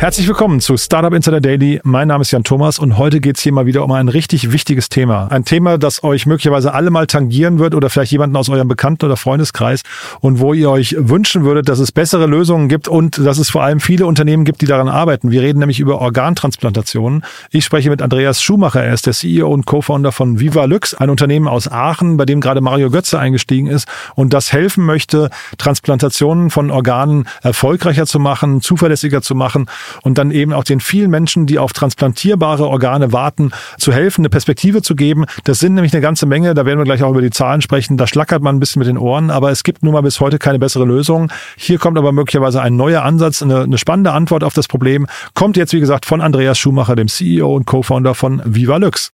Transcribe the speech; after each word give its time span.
Herzlich 0.00 0.28
willkommen 0.28 0.60
zu 0.60 0.76
Startup 0.76 1.12
Insider 1.12 1.40
Daily. 1.40 1.80
Mein 1.82 2.06
Name 2.06 2.22
ist 2.22 2.30
Jan 2.30 2.44
Thomas 2.44 2.78
und 2.78 2.98
heute 2.98 3.18
geht's 3.18 3.40
hier 3.40 3.52
mal 3.52 3.66
wieder 3.66 3.82
um 3.82 3.90
ein 3.90 4.06
richtig 4.06 4.52
wichtiges 4.52 4.88
Thema. 4.88 5.26
Ein 5.26 5.44
Thema, 5.44 5.76
das 5.76 6.04
euch 6.04 6.24
möglicherweise 6.24 6.72
alle 6.72 6.90
mal 6.90 7.08
tangieren 7.08 7.58
wird 7.58 7.74
oder 7.74 7.90
vielleicht 7.90 8.12
jemanden 8.12 8.36
aus 8.36 8.48
eurem 8.48 8.68
Bekannten- 8.68 9.06
oder 9.06 9.16
Freundeskreis 9.16 9.82
und 10.20 10.38
wo 10.38 10.54
ihr 10.54 10.70
euch 10.70 10.94
wünschen 10.96 11.42
würdet, 11.42 11.68
dass 11.68 11.80
es 11.80 11.90
bessere 11.90 12.26
Lösungen 12.26 12.68
gibt 12.68 12.86
und 12.86 13.18
dass 13.18 13.38
es 13.38 13.50
vor 13.50 13.64
allem 13.64 13.80
viele 13.80 14.06
Unternehmen 14.06 14.44
gibt, 14.44 14.60
die 14.60 14.66
daran 14.66 14.88
arbeiten. 14.88 15.32
Wir 15.32 15.42
reden 15.42 15.58
nämlich 15.58 15.80
über 15.80 16.00
Organtransplantationen. 16.00 17.24
Ich 17.50 17.64
spreche 17.64 17.90
mit 17.90 18.00
Andreas 18.00 18.40
Schumacher. 18.40 18.84
Er 18.84 18.94
ist 18.94 19.06
der 19.06 19.14
CEO 19.14 19.52
und 19.52 19.66
Co-Founder 19.66 20.12
von 20.12 20.38
Viva 20.38 20.66
Lux, 20.66 20.94
ein 20.94 21.10
Unternehmen 21.10 21.48
aus 21.48 21.66
Aachen, 21.66 22.16
bei 22.16 22.24
dem 22.24 22.40
gerade 22.40 22.60
Mario 22.60 22.90
Götze 22.90 23.18
eingestiegen 23.18 23.66
ist 23.66 23.88
und 24.14 24.32
das 24.32 24.52
helfen 24.52 24.84
möchte, 24.84 25.30
Transplantationen 25.58 26.50
von 26.50 26.70
Organen 26.70 27.26
erfolgreicher 27.42 28.06
zu 28.06 28.20
machen, 28.20 28.60
zuverlässiger 28.60 29.22
zu 29.22 29.34
machen 29.34 29.66
und 30.02 30.18
dann 30.18 30.30
eben 30.30 30.52
auch 30.52 30.64
den 30.64 30.80
vielen 30.80 31.10
Menschen, 31.10 31.46
die 31.46 31.58
auf 31.58 31.72
transplantierbare 31.72 32.66
Organe 32.68 33.12
warten, 33.12 33.52
zu 33.78 33.92
helfen, 33.92 34.22
eine 34.22 34.30
Perspektive 34.30 34.82
zu 34.82 34.94
geben. 34.94 35.24
Das 35.44 35.58
sind 35.58 35.74
nämlich 35.74 35.92
eine 35.92 36.02
ganze 36.02 36.26
Menge, 36.26 36.54
da 36.54 36.66
werden 36.66 36.78
wir 36.78 36.84
gleich 36.84 37.02
auch 37.02 37.10
über 37.10 37.22
die 37.22 37.30
Zahlen 37.30 37.60
sprechen. 37.60 37.96
Da 37.96 38.06
schlackert 38.06 38.42
man 38.42 38.56
ein 38.56 38.60
bisschen 38.60 38.80
mit 38.80 38.88
den 38.88 38.98
Ohren, 38.98 39.30
aber 39.30 39.50
es 39.50 39.62
gibt 39.62 39.82
nun 39.82 39.92
mal 39.92 40.02
bis 40.02 40.20
heute 40.20 40.38
keine 40.38 40.58
bessere 40.58 40.84
Lösung. 40.84 41.30
Hier 41.56 41.78
kommt 41.78 41.98
aber 41.98 42.12
möglicherweise 42.12 42.60
ein 42.60 42.76
neuer 42.76 43.02
Ansatz, 43.02 43.42
eine, 43.42 43.62
eine 43.62 43.78
spannende 43.78 44.12
Antwort 44.12 44.44
auf 44.44 44.54
das 44.54 44.68
Problem. 44.68 45.06
Kommt 45.34 45.56
jetzt, 45.56 45.72
wie 45.72 45.80
gesagt, 45.80 46.06
von 46.06 46.20
Andreas 46.20 46.58
Schumacher, 46.58 46.96
dem 46.96 47.08
CEO 47.08 47.54
und 47.54 47.66
Co-Founder 47.66 48.14
von 48.14 48.42
Viva 48.44 48.76
Lux. 48.76 49.10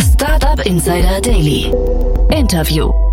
Startup 0.00 0.64
Insider 0.66 1.20
Daily. 1.20 1.72
Interview. 2.30 3.07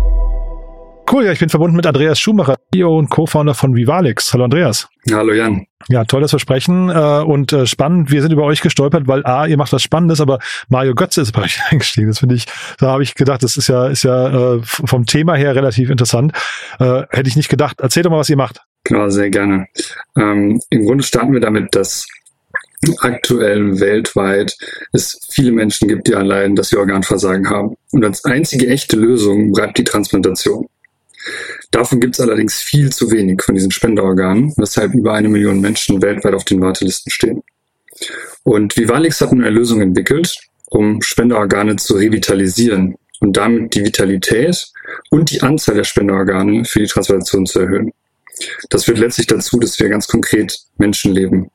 Cool, 1.10 1.24
ja, 1.24 1.32
ich 1.32 1.38
bin 1.38 1.48
verbunden 1.48 1.76
mit 1.76 1.86
Andreas 1.86 2.18
Schumacher, 2.18 2.56
CEO 2.72 2.98
und 2.98 3.10
Co-Founder 3.10 3.54
von 3.54 3.76
Vivalix. 3.76 4.32
Hallo 4.32 4.44
Andreas. 4.44 4.88
Hallo 5.12 5.32
Jan. 5.32 5.64
Ja, 5.88 6.04
tolles 6.04 6.30
Versprechen 6.30 6.88
äh, 6.88 7.22
und 7.22 7.52
äh, 7.52 7.64
spannend. 7.64 8.10
Wir 8.10 8.22
sind 8.22 8.32
über 8.32 8.42
euch 8.42 8.60
gestolpert, 8.60 9.06
weil 9.06 9.24
A, 9.24 9.46
ihr 9.46 9.56
macht 9.56 9.72
was 9.72 9.84
Spannendes, 9.84 10.20
aber 10.20 10.40
Mario 10.68 10.96
Götze 10.96 11.20
ist 11.20 11.30
bei 11.30 11.42
euch 11.42 11.60
eingestiegen. 11.70 12.08
Das 12.08 12.18
finde 12.18 12.34
ich, 12.34 12.46
da 12.78 12.88
habe 12.88 13.04
ich 13.04 13.14
gedacht, 13.14 13.44
das 13.44 13.56
ist 13.56 13.68
ja, 13.68 13.86
ist 13.86 14.02
ja 14.02 14.54
äh, 14.56 14.60
vom 14.62 15.06
Thema 15.06 15.36
her 15.36 15.54
relativ 15.54 15.90
interessant. 15.90 16.32
Äh, 16.80 17.02
hätte 17.10 17.28
ich 17.28 17.36
nicht 17.36 17.48
gedacht. 17.48 17.80
Erzähl 17.80 18.02
doch 18.02 18.10
mal, 18.10 18.18
was 18.18 18.30
ihr 18.30 18.36
macht. 18.36 18.62
Genau, 18.82 19.08
sehr 19.08 19.30
gerne. 19.30 19.68
Ähm, 20.16 20.60
Im 20.70 20.86
Grunde 20.86 21.04
starten 21.04 21.32
wir 21.32 21.40
damit, 21.40 21.76
dass 21.76 22.06
aktuell 23.00 23.80
weltweit 23.80 24.56
es 24.92 25.20
viele 25.30 25.52
Menschen 25.52 25.88
gibt, 25.88 26.08
die 26.08 26.14
allein, 26.14 26.56
dass 26.56 26.70
sie 26.70 26.76
Organversagen 26.76 27.48
haben. 27.48 27.76
Und 27.92 28.04
als 28.04 28.24
einzige 28.24 28.68
echte 28.68 28.96
Lösung 28.96 29.52
bleibt 29.52 29.78
die 29.78 29.84
Transplantation. 29.84 30.66
Davon 31.70 32.00
gibt 32.00 32.14
es 32.14 32.20
allerdings 32.20 32.60
viel 32.60 32.92
zu 32.92 33.10
wenig 33.10 33.42
von 33.42 33.54
diesen 33.54 33.70
Spenderorganen, 33.70 34.52
weshalb 34.56 34.94
über 34.94 35.14
eine 35.14 35.28
Million 35.28 35.60
Menschen 35.60 36.00
weltweit 36.00 36.34
auf 36.34 36.44
den 36.44 36.60
Wartelisten 36.60 37.10
stehen. 37.10 37.42
Und 38.44 38.76
Vivalix 38.76 39.20
hat 39.20 39.32
nun 39.32 39.42
eine 39.42 39.54
Lösung 39.54 39.80
entwickelt, 39.80 40.36
um 40.70 41.02
Spenderorgane 41.02 41.76
zu 41.76 41.94
revitalisieren 41.94 42.96
und 43.20 43.36
damit 43.36 43.74
die 43.74 43.84
Vitalität 43.84 44.66
und 45.10 45.30
die 45.30 45.42
Anzahl 45.42 45.74
der 45.74 45.84
Spenderorgane 45.84 46.64
für 46.64 46.80
die 46.80 46.86
Transplantation 46.86 47.46
zu 47.46 47.60
erhöhen. 47.60 47.92
Das 48.68 48.84
führt 48.84 48.98
letztlich 48.98 49.26
dazu, 49.26 49.58
dass 49.58 49.78
wir 49.78 49.88
ganz 49.88 50.06
konkret 50.06 50.58
Menschenleben 50.76 51.50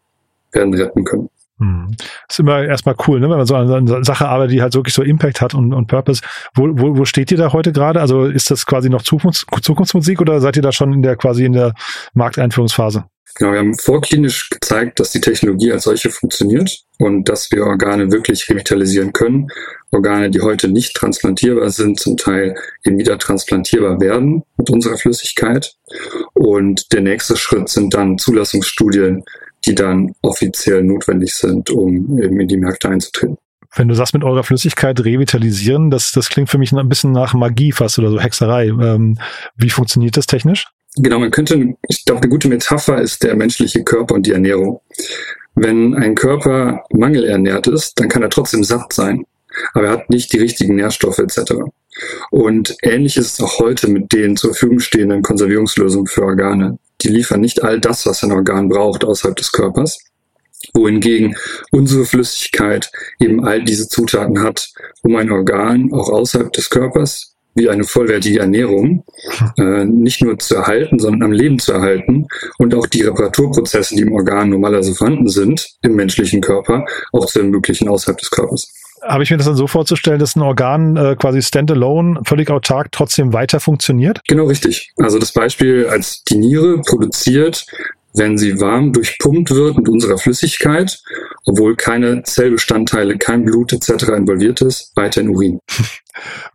werden 0.52 0.74
retten 0.74 1.04
können. 1.04 1.30
Hm. 1.62 1.96
Ist 2.28 2.40
immer 2.40 2.64
erstmal 2.64 2.96
cool, 3.08 3.20
ne? 3.20 3.30
wenn 3.30 3.38
man 3.38 3.46
so 3.46 3.56
an 3.56 4.04
Sache 4.04 4.28
arbeitet, 4.28 4.54
die 4.54 4.64
halt 4.64 4.74
wirklich 4.74 4.96
so 4.96 5.04
Impact 5.04 5.42
hat 5.42 5.54
und, 5.54 5.74
und 5.74 5.86
Purpose. 5.86 6.24
Wo, 6.56 6.68
wo, 6.72 6.98
wo 6.98 7.06
steht 7.06 7.32
ihr 7.32 7.38
da 7.38 7.54
heute 7.54 7.72
gerade? 7.72 8.02
Also 8.02 8.26
ist 8.26 8.50
das 8.50 8.66
quasi 8.66 8.90
noch 8.90 9.04
Zukunfts 9.04 9.46
Zukunftsmusik 9.62 10.22
oder 10.22 10.42
seid 10.42 10.56
ihr 10.56 10.64
da 10.64 10.72
schon 10.72 10.92
in 10.92 11.04
der 11.04 11.16
quasi 11.18 11.46
in 11.46 11.54
der 11.54 11.76
Markteinführungsphase? 12.16 13.06
Genau, 13.36 13.52
wir 13.52 13.60
haben 13.60 13.78
vorklinisch 13.78 14.50
gezeigt, 14.50 15.00
dass 15.00 15.12
die 15.12 15.22
Technologie 15.22 15.72
als 15.72 15.84
solche 15.84 16.10
funktioniert 16.10 16.82
und 16.98 17.30
dass 17.30 17.50
wir 17.52 17.64
Organe 17.64 18.12
wirklich 18.12 18.50
revitalisieren 18.50 19.14
können. 19.14 19.48
Organe, 19.92 20.32
die 20.32 20.42
heute 20.42 20.68
nicht 20.68 20.96
transplantierbar 20.96 21.70
sind, 21.70 22.00
zum 22.00 22.18
Teil 22.18 22.56
eben 22.84 22.98
wieder 22.98 23.20
transplantierbar 23.20 24.02
werden 24.02 24.44
mit 24.58 24.70
unserer 24.70 24.98
Flüssigkeit. 24.98 25.76
Und 26.34 26.92
der 26.92 27.02
nächste 27.02 27.38
Schritt 27.38 27.70
sind 27.70 27.94
dann 27.94 28.18
Zulassungsstudien, 28.18 29.24
die 29.66 29.76
dann 29.76 30.14
offiziell 30.22 30.84
notwendig 30.84 31.34
sind, 31.34 31.70
um 31.70 32.18
eben 32.22 32.40
in 32.40 32.48
die 32.48 32.58
Märkte 32.58 32.90
einzutreten. 32.90 33.38
Wenn 33.74 33.88
du 33.88 33.96
sagst, 33.96 34.14
mit 34.14 34.24
eurer 34.24 34.44
Flüssigkeit 34.44 35.00
revitalisieren, 35.00 35.92
das, 35.92 36.12
das 36.12 36.30
klingt 36.30 36.50
für 36.50 36.58
mich 36.58 36.74
ein 36.74 36.90
bisschen 36.90 37.14
nach 37.14 37.34
Magie 37.34 37.72
fast 37.72 37.98
oder 38.00 38.10
so 38.10 38.20
Hexerei. 38.20 38.68
Ähm, 38.68 39.18
wie 39.56 39.70
funktioniert 39.70 40.18
das 40.18 40.26
technisch? 40.26 40.68
Genau, 40.98 41.20
man 41.20 41.32
könnte, 41.32 41.76
ich 41.88 42.04
glaube, 42.04 42.22
eine 42.22 42.30
gute 42.30 42.50
Metapher 42.50 43.02
ist 43.02 43.24
der 43.24 43.36
menschliche 43.36 43.84
Körper 43.84 44.16
und 44.16 44.26
die 44.26 44.34
Ernährung. 44.34 44.82
Wenn 45.56 45.96
ein 45.96 46.16
Körper 46.16 46.84
mangelernährt 46.92 47.68
ist, 47.68 47.98
dann 48.00 48.10
kann 48.10 48.24
er 48.24 48.30
trotzdem 48.30 48.64
satt 48.64 48.92
sein, 48.92 49.24
aber 49.74 49.86
er 49.86 49.92
hat 49.92 50.10
nicht 50.10 50.34
die 50.34 50.40
richtigen 50.40 50.76
Nährstoffe 50.76 51.20
etc. 51.20 51.54
Und 52.30 52.76
ähnlich 52.84 53.16
ist 53.16 53.34
es 53.34 53.42
auch 53.42 53.60
heute 53.60 53.88
mit 53.88 54.12
den 54.12 54.36
zur 54.36 54.52
Verfügung 54.52 54.80
stehenden 54.80 55.22
Konservierungslösungen 55.22 56.08
für 56.08 56.24
Organe 56.24 56.78
die 57.02 57.10
liefern 57.10 57.42
nicht 57.42 57.64
all 57.64 57.80
das, 57.80 58.06
was 58.06 58.24
ein 58.24 58.32
Organ 58.32 58.70
braucht 58.70 59.04
außerhalb 59.04 59.36
des 59.36 59.52
Körpers, 59.52 60.00
wohingegen 60.74 61.36
unsere 61.72 62.06
Flüssigkeit 62.06 62.92
eben 63.20 63.44
all 63.46 63.64
diese 63.64 63.88
Zutaten 63.88 64.42
hat, 64.42 64.72
um 65.04 65.16
ein 65.16 65.32
Organ 65.32 65.92
auch 65.94 66.10
außerhalb 66.10 66.52
des 66.54 66.70
Körpers 66.70 67.36
wie 67.54 67.70
eine 67.70 67.84
vollwertige 67.84 68.40
Ernährung 68.40 69.04
äh, 69.58 69.84
nicht 69.84 70.22
nur 70.22 70.40
zu 70.40 70.56
erhalten, 70.56 71.00
sondern 71.00 71.24
am 71.24 71.32
Leben 71.34 71.60
zu 71.60 71.74
erhalten 71.74 72.28
und 72.58 72.74
auch 72.74 72.88
die 72.88 73.02
Reparaturprozesse, 73.02 73.96
die 73.96 74.04
im 74.04 74.14
Organ 74.14 74.50
normalerweise 74.50 74.96
vorhanden 74.96 75.28
sind, 75.28 75.68
im 75.82 75.96
menschlichen 75.96 76.40
Körper, 76.40 76.86
auch 77.12 77.26
zu 77.26 77.40
ermöglichen 77.40 77.90
außerhalb 77.90 78.18
des 78.18 78.32
Körpers 78.32 78.72
habe 79.02 79.24
ich 79.24 79.32
mir 79.32 79.38
das 79.38 79.48
dann 79.48 79.56
so 79.56 79.68
vorzustellen, 79.68 80.20
dass 80.20 80.36
ein 80.36 80.42
Organ 80.42 80.96
äh, 80.96 81.16
quasi 81.18 81.42
standalone, 81.42 82.22
völlig 82.26 82.50
autark 82.50 82.92
trotzdem 82.92 83.34
weiter 83.34 83.60
funktioniert? 83.60 84.22
Genau 84.28 84.46
richtig. 84.46 84.94
Also 84.98 85.20
das 85.20 85.32
Beispiel 85.32 85.88
als 85.88 86.24
die 86.24 86.38
Niere 86.38 86.82
produziert 86.82 87.66
wenn 88.14 88.38
sie 88.38 88.60
warm 88.60 88.94
durchpumpt 88.94 89.52
wird 89.52 89.78
mit 89.78 89.90
unserer 89.90 90.18
Flüssigkeit, 90.18 91.02
obwohl 91.46 91.76
keine 91.76 92.24
Zellbestandteile, 92.24 93.18
kein 93.18 93.44
Blut 93.44 93.74
etc. 93.74 94.10
involviert 94.10 94.62
ist, 94.62 94.92
weiter 94.96 95.22
in 95.22 95.30
Urin. 95.30 95.60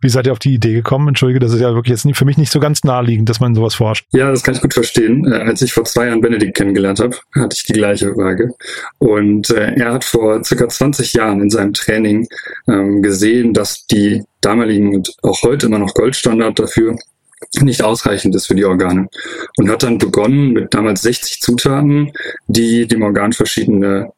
Wie 0.01 0.09
seid 0.09 0.27
ihr 0.27 0.31
auf 0.31 0.39
die 0.39 0.53
Idee 0.53 0.73
gekommen? 0.73 1.09
Entschuldige, 1.09 1.39
das 1.39 1.53
ist 1.53 1.61
ja 1.61 1.73
wirklich 1.73 2.01
jetzt 2.03 2.17
für 2.17 2.25
mich 2.25 2.37
nicht 2.37 2.51
so 2.51 2.59
ganz 2.59 2.83
naheliegend, 2.83 3.27
dass 3.27 3.39
man 3.39 3.55
sowas 3.55 3.75
forscht. 3.75 4.05
Ja, 4.13 4.29
das 4.29 4.43
kann 4.43 4.53
ich 4.53 4.61
gut 4.61 4.73
verstehen. 4.73 5.25
Äh, 5.25 5.37
als 5.37 5.61
ich 5.61 5.73
vor 5.73 5.83
zwei 5.85 6.07
Jahren 6.07 6.21
Benedikt 6.21 6.55
kennengelernt 6.55 6.99
habe, 6.99 7.17
hatte 7.35 7.55
ich 7.57 7.63
die 7.63 7.73
gleiche 7.73 8.13
Frage. 8.13 8.51
Und 8.99 9.49
äh, 9.49 9.73
er 9.73 9.93
hat 9.93 10.03
vor 10.03 10.43
circa 10.43 10.69
20 10.69 11.13
Jahren 11.13 11.41
in 11.41 11.49
seinem 11.49 11.73
Training 11.73 12.27
ähm, 12.67 13.01
gesehen, 13.01 13.53
dass 13.53 13.85
die 13.87 14.23
damaligen 14.41 14.95
und 14.95 15.13
auch 15.23 15.41
heute 15.41 15.65
immer 15.65 15.79
noch 15.79 15.93
Goldstandard 15.93 16.59
dafür 16.59 16.95
nicht 17.61 17.83
ausreichend 17.83 18.35
ist 18.35 18.47
für 18.47 18.55
die 18.55 18.65
Organe. 18.65 19.07
Und 19.57 19.69
hat 19.69 19.83
dann 19.83 19.97
begonnen 19.97 20.53
mit 20.53 20.73
damals 20.73 21.01
60 21.01 21.39
Zutaten, 21.41 22.11
die 22.47 22.87
dem 22.87 23.03
Organ 23.03 23.33
verschiedene 23.33 24.11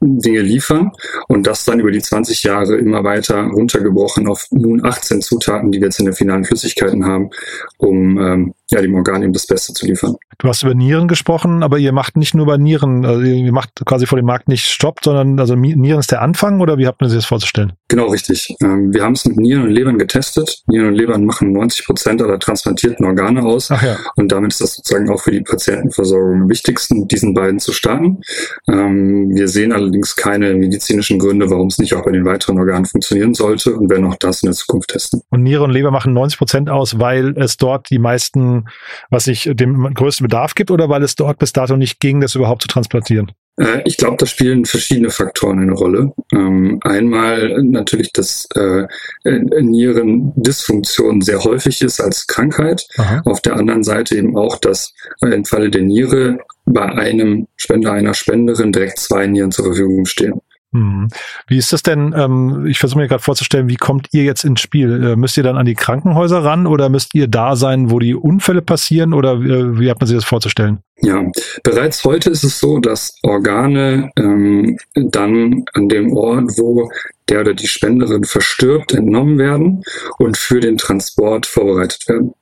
Dinge 0.00 0.40
liefern 0.40 0.92
und 1.28 1.46
das 1.46 1.64
dann 1.64 1.80
über 1.80 1.90
die 1.90 2.02
20 2.02 2.42
Jahre 2.42 2.76
immer 2.76 3.04
weiter 3.04 3.40
runtergebrochen 3.42 4.26
auf 4.28 4.46
nun 4.50 4.84
18 4.84 5.22
Zutaten, 5.22 5.72
die 5.72 5.80
wir 5.80 5.88
jetzt 5.88 5.98
in 5.98 6.06
den 6.06 6.14
finalen 6.14 6.44
Flüssigkeiten 6.44 7.04
haben, 7.04 7.30
um 7.78 8.18
ähm, 8.18 8.54
ja, 8.72 8.80
dem 8.80 8.94
Organ 8.94 9.22
eben 9.22 9.32
das 9.32 9.46
Beste 9.46 9.72
zu 9.72 9.86
liefern. 9.86 10.16
Du 10.38 10.48
hast 10.48 10.62
über 10.62 10.74
Nieren 10.74 11.08
gesprochen, 11.08 11.62
aber 11.62 11.78
ihr 11.78 11.92
macht 11.92 12.16
nicht 12.16 12.34
nur 12.34 12.46
bei 12.46 12.56
Nieren, 12.56 13.04
also 13.04 13.20
ihr 13.22 13.52
macht 13.52 13.82
quasi 13.84 14.06
vor 14.06 14.16
dem 14.16 14.26
Markt 14.26 14.48
nicht 14.48 14.64
Stopp, 14.64 15.00
sondern 15.04 15.38
also 15.38 15.54
Nieren 15.54 16.00
ist 16.00 16.10
der 16.10 16.22
Anfang 16.22 16.60
oder 16.60 16.78
wie 16.78 16.86
habt 16.86 17.02
ihr 17.02 17.08
sich 17.08 17.18
das 17.18 17.26
vorzustellen? 17.26 17.74
Genau, 17.88 18.06
richtig. 18.06 18.56
Ähm, 18.62 18.94
wir 18.94 19.02
haben 19.02 19.12
es 19.12 19.26
mit 19.26 19.36
Nieren 19.36 19.64
und 19.64 19.70
Lebern 19.70 19.98
getestet. 19.98 20.62
Nieren 20.66 20.88
und 20.88 20.94
Lebern 20.94 21.26
machen 21.26 21.52
90 21.52 21.84
Prozent 21.84 22.22
aller 22.22 22.38
transplantierten 22.38 23.04
Organe 23.04 23.42
aus. 23.42 23.70
Ach 23.70 23.82
ja. 23.82 23.98
Und 24.16 24.32
damit 24.32 24.52
ist 24.52 24.62
das 24.62 24.74
sozusagen 24.74 25.10
auch 25.10 25.20
für 25.20 25.30
die 25.30 25.42
Patientenversorgung 25.42 26.42
am 26.42 26.48
wichtigsten, 26.48 27.06
diesen 27.08 27.34
beiden 27.34 27.58
zu 27.58 27.72
starten. 27.72 28.22
Ähm, 28.68 29.30
wir 29.34 29.48
sehen 29.48 29.72
allerdings 29.72 30.16
keine 30.16 30.54
medizinischen 30.54 31.18
Gründe, 31.18 31.50
warum 31.50 31.66
es 31.66 31.78
nicht 31.78 31.94
auch 31.94 32.04
bei 32.04 32.12
den 32.12 32.24
weiteren 32.24 32.58
Organen 32.58 32.86
funktionieren 32.86 33.34
sollte 33.34 33.74
und 33.74 33.90
werden 33.90 34.06
auch 34.06 34.16
das 34.16 34.42
in 34.42 34.46
der 34.46 34.56
Zukunft 34.56 34.88
testen. 34.88 35.20
Und 35.28 35.42
Niere 35.42 35.64
und 35.64 35.70
Leber 35.70 35.90
machen 35.90 36.14
90 36.14 36.38
Prozent 36.38 36.70
aus, 36.70 36.98
weil 36.98 37.36
es 37.36 37.58
dort 37.58 37.90
die 37.90 37.98
meisten 37.98 38.61
was 39.10 39.24
sich 39.24 39.50
dem 39.52 39.92
größten 39.94 40.24
Bedarf 40.24 40.54
gibt 40.54 40.70
oder 40.70 40.88
weil 40.88 41.02
es 41.02 41.14
dort 41.14 41.38
bis 41.38 41.52
dato 41.52 41.76
nicht 41.76 42.00
ging, 42.00 42.20
das 42.20 42.34
überhaupt 42.34 42.62
zu 42.62 42.68
transplantieren? 42.68 43.32
Äh, 43.58 43.82
ich 43.84 43.96
glaube, 43.96 44.16
da 44.18 44.26
spielen 44.26 44.64
verschiedene 44.64 45.10
Faktoren 45.10 45.58
eine 45.58 45.72
Rolle. 45.72 46.12
Ähm, 46.32 46.80
einmal 46.82 47.62
natürlich, 47.62 48.12
dass 48.12 48.48
äh, 48.54 48.86
Nierendysfunktion 49.24 51.20
sehr 51.20 51.42
häufig 51.44 51.82
ist 51.82 52.00
als 52.00 52.26
Krankheit. 52.26 52.86
Aha. 52.96 53.22
Auf 53.24 53.40
der 53.40 53.56
anderen 53.56 53.82
Seite 53.82 54.16
eben 54.16 54.36
auch, 54.36 54.58
dass 54.58 54.92
im 55.20 55.44
Falle 55.44 55.70
der 55.70 55.82
Niere 55.82 56.38
bei 56.64 56.86
einem 56.86 57.48
Spender, 57.56 57.92
einer 57.92 58.14
Spenderin 58.14 58.72
direkt 58.72 58.98
zwei 58.98 59.26
Nieren 59.26 59.52
zur 59.52 59.66
Verfügung 59.66 60.06
stehen. 60.06 60.40
Hm. 60.72 61.08
Wie 61.46 61.58
ist 61.58 61.72
das 61.72 61.82
denn? 61.82 62.14
Ähm, 62.16 62.66
ich 62.66 62.78
versuche 62.78 63.00
mir 63.00 63.08
gerade 63.08 63.22
vorzustellen, 63.22 63.68
wie 63.68 63.76
kommt 63.76 64.08
ihr 64.12 64.24
jetzt 64.24 64.42
ins 64.42 64.60
Spiel? 64.60 65.04
Äh, 65.04 65.16
müsst 65.16 65.36
ihr 65.36 65.42
dann 65.42 65.58
an 65.58 65.66
die 65.66 65.74
Krankenhäuser 65.74 66.42
ran 66.42 66.66
oder 66.66 66.88
müsst 66.88 67.14
ihr 67.14 67.28
da 67.28 67.56
sein, 67.56 67.90
wo 67.90 67.98
die 67.98 68.14
Unfälle 68.14 68.62
passieren 68.62 69.12
oder 69.12 69.34
äh, 69.34 69.78
wie 69.78 69.90
hat 69.90 70.00
man 70.00 70.06
sich 70.06 70.16
das 70.16 70.24
vorzustellen? 70.24 70.78
Ja, 71.02 71.22
bereits 71.62 72.04
heute 72.04 72.30
ist 72.30 72.44
es 72.44 72.58
so, 72.58 72.78
dass 72.78 73.16
Organe 73.22 74.10
ähm, 74.16 74.78
dann 74.94 75.64
an 75.74 75.88
dem 75.88 76.12
Ort, 76.12 76.56
wo 76.56 76.90
der 77.28 77.40
oder 77.40 77.54
die 77.54 77.66
Spenderin 77.66 78.24
verstirbt, 78.24 78.92
entnommen 78.94 79.36
werden 79.38 79.82
und 80.18 80.38
für 80.38 80.60
den 80.60 80.78
Transport 80.78 81.44
vorbereitet 81.44 82.08
werden. 82.08 82.32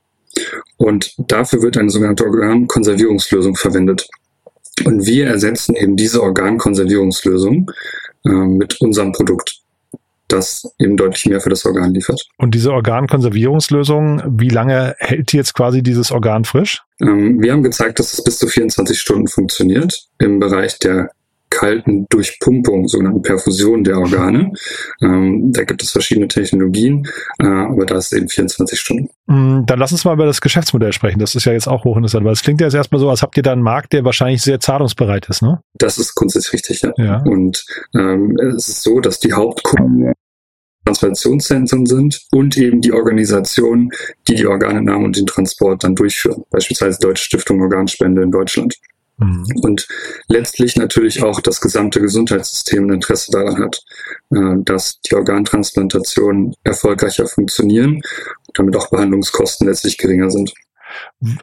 Und 0.76 1.15
dafür 1.19 1.62
wird 1.62 1.76
eine 1.76 1.91
sogenannte 1.91 2.25
Organkonservierungslösung 2.25 3.56
verwendet. 3.56 4.09
Und 4.85 5.05
wir 5.06 5.26
ersetzen 5.26 5.75
eben 5.75 5.97
diese 5.97 6.23
Organkonservierungslösung 6.23 7.71
mit 8.25 8.81
unserem 8.81 9.13
Produkt, 9.13 9.61
das 10.29 10.71
eben 10.79 10.97
deutlich 10.97 11.27
mehr 11.27 11.41
für 11.41 11.51
das 11.51 11.65
Organ 11.65 11.93
liefert. 11.95 12.27
Und 12.37 12.55
diese 12.55 12.73
Organkonservierungslösung, 12.73 14.23
wie 14.39 14.49
lange 14.49 14.95
hält 14.99 15.33
jetzt 15.33 15.55
quasi 15.55 15.83
dieses 15.83 16.13
Organ 16.13 16.45
frisch? 16.45 16.83
Ähm, 17.01 17.41
wir 17.41 17.53
haben 17.53 17.63
gezeigt, 17.63 17.99
dass 17.99 18.13
es 18.13 18.23
bis 18.23 18.39
zu 18.39 18.47
24 18.47 18.99
Stunden 18.99 19.29
funktioniert 19.29 20.07
im 20.19 20.39
Bereich 20.39 20.79
der 20.79 21.11
kalten 21.50 22.06
Durchpumpung, 22.08 22.88
sogenannten 22.88 23.23
Perfusion 23.23 23.85
der 23.85 23.99
Organe. 23.99 24.52
Ähm, 25.02 25.52
da 25.52 25.64
gibt 25.64 25.82
es 25.82 25.91
verschiedene 25.91 26.29
Technologien, 26.29 27.06
äh, 27.38 27.47
aber 27.47 27.85
da 27.85 27.99
ist 27.99 28.12
eben 28.12 28.29
24 28.29 28.79
Stunden. 28.79 29.11
Mm, 29.26 29.67
dann 29.67 29.79
lass 29.79 29.93
uns 29.93 30.05
mal 30.05 30.14
über 30.14 30.26
das 30.26 30.41
Geschäftsmodell 30.41 30.93
sprechen. 30.93 31.19
Das 31.19 31.35
ist 31.35 31.44
ja 31.44 31.52
jetzt 31.52 31.69
auch 31.69 31.85
hochinteressant, 31.85 32.25
weil 32.25 32.32
es 32.32 32.43
klingt 32.43 32.61
ja 32.61 32.67
jetzt 32.67 32.75
erstmal 32.75 33.00
so, 33.00 33.11
als 33.11 33.23
habt 33.23 33.37
ihr 33.37 33.43
da 33.43 33.52
einen 33.52 33.62
Markt, 33.62 33.93
der 33.93 34.05
wahrscheinlich 34.05 34.43
sehr 34.43 34.61
zahlungsbereit 34.61 35.29
ist, 35.29 35.43
ne? 35.43 35.61
Das 35.75 35.99
ist 35.99 36.14
grundsätzlich 36.14 36.52
richtig, 36.55 36.82
ja. 36.82 36.93
ja. 36.97 37.23
Und 37.25 37.64
ähm, 37.94 38.37
es 38.56 38.69
ist 38.69 38.82
so, 38.82 39.00
dass 39.00 39.20
die 39.20 39.32
Hauptkunden 39.32 40.12
Transplantationszentren 40.85 41.87
sind 41.87 42.23
und 42.32 42.56
eben 42.56 42.81
die 42.81 42.93
Organisationen, 42.93 43.91
die 44.29 44.35
die 44.35 44.47
Organentnahme 44.47 45.05
und 45.05 45.17
den 45.17 45.26
Transport 45.26 45.85
dann 45.85 45.94
durchführen. 45.94 46.43
Beispielsweise 46.50 46.99
Deutsche 47.00 47.25
Stiftung 47.25 47.61
Organspende 47.61 48.23
in 48.23 48.31
Deutschland. 48.31 48.75
Mhm. 49.21 49.45
Und 49.63 49.87
letztlich 50.29 50.77
natürlich 50.77 51.23
auch 51.23 51.41
das 51.41 51.61
gesamte 51.61 52.01
Gesundheitssystem 52.01 52.87
ein 52.87 52.95
Interesse 52.95 53.31
daran 53.31 53.63
hat, 53.63 53.83
äh, 54.31 54.57
dass 54.65 55.01
die 55.03 55.15
Organtransplantationen 55.15 56.55
erfolgreicher 56.65 57.27
funktionieren 57.27 57.97
und 57.97 58.59
damit 58.59 58.77
auch 58.77 58.91
Behandlungskosten 58.91 59.69
letztlich 59.69 59.99
geringer 59.99 60.31
sind. 60.31 60.53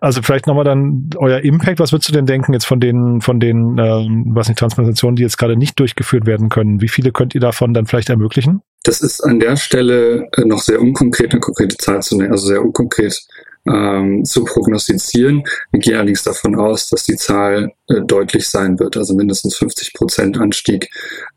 Also 0.02 0.22
vielleicht 0.22 0.48
nochmal 0.48 0.66
dann 0.66 1.10
euer 1.18 1.40
Impact, 1.40 1.80
was 1.80 1.92
würdest 1.92 2.10
du 2.10 2.14
denn 2.14 2.26
denken 2.26 2.52
jetzt 2.54 2.66
von 2.66 2.80
den, 2.80 3.22
von 3.22 3.40
den, 3.40 3.78
ähm, 3.78 4.26
was 4.30 4.48
nicht, 4.48 4.60
Transplantationen, 4.60 5.16
die 5.16 5.24
jetzt 5.24 5.38
gerade 5.38 5.56
nicht 5.56 5.80
durchgeführt 5.80 6.26
werden 6.26 6.50
können? 6.50 6.82
Wie 6.82 6.90
viele 6.90 7.12
könnt 7.12 7.36
ihr 7.36 7.42
davon 7.42 7.74
dann 7.74 7.86
vielleicht 7.86 8.10
ermöglichen? 8.10 8.62
Das 8.84 9.02
ist 9.02 9.22
an 9.22 9.40
der 9.40 9.56
Stelle 9.56 10.28
äh, 10.34 10.46
noch 10.46 10.62
sehr 10.62 10.82
unkonkret, 10.82 11.32
eine 11.32 11.40
konkrete 11.40 11.78
Zahl 11.78 12.02
zu 12.02 12.18
nennen, 12.18 12.32
also 12.32 12.48
sehr 12.48 12.62
unkonkret 12.62 13.26
ähm, 13.69 14.25
zu 14.25 14.44
prognostizieren. 14.44 15.44
Wir 15.72 15.80
gehen 15.80 15.96
allerdings 15.96 16.24
davon 16.24 16.56
aus, 16.56 16.90
dass 16.90 17.04
die 17.04 17.16
Zahl 17.16 17.72
äh, 17.88 18.02
deutlich 18.02 18.48
sein 18.48 18.80
wird, 18.80 18.98
also 18.98 19.14
mindestens 19.14 19.58
50 19.58 19.94
Prozent 19.94 20.38
Anstieg 20.40 20.90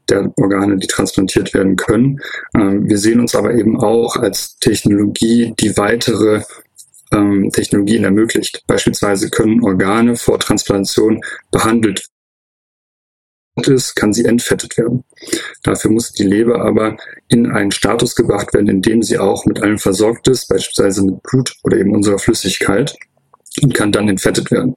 der 0.09 0.33
Organe, 0.37 0.77
die 0.77 0.87
transplantiert 0.87 1.55
werden 1.55 1.77
können. 1.77 2.21
Ähm, 2.55 2.89
wir 2.89 2.99
sehen 2.99 3.21
uns 3.21 3.35
aber 3.35 3.55
eben 3.55 3.79
auch 3.79 4.17
als 4.17 4.57
Technologie, 4.59 5.55
die 5.59 5.77
weitere 5.77 6.43
ähm, 7.13 7.51
Technologien 7.53 8.05
ermöglicht. 8.05 8.63
Beispielsweise 8.67 9.31
können 9.31 9.63
Organe 9.63 10.17
vor 10.17 10.39
Transplantation 10.39 11.21
behandelt 11.51 12.07
ist, 13.57 13.95
kann 13.95 14.13
sie 14.13 14.25
entfettet 14.25 14.77
werden. 14.79 15.05
Dafür 15.63 15.91
muss 15.91 16.13
die 16.13 16.25
Leber 16.25 16.65
aber 16.65 16.97
in 17.29 17.51
einen 17.51 17.71
Status 17.71 18.15
gebracht 18.15 18.55
werden, 18.55 18.69
in 18.69 18.83
dem 18.83 19.03
sie 19.03 19.19
auch 19.19 19.45
mit 19.45 19.63
allem 19.63 19.79
versorgt 19.79 20.29
ist, 20.29 20.49
beispielsweise 20.49 21.05
mit 21.05 21.23
Blut 21.23 21.57
oder 21.63 21.77
eben 21.77 21.95
unserer 21.95 22.19
Flüssigkeit 22.19 22.95
und 23.63 23.75
kann 23.75 23.93
dann 23.93 24.09
entfettet 24.09 24.51
werden. 24.51 24.75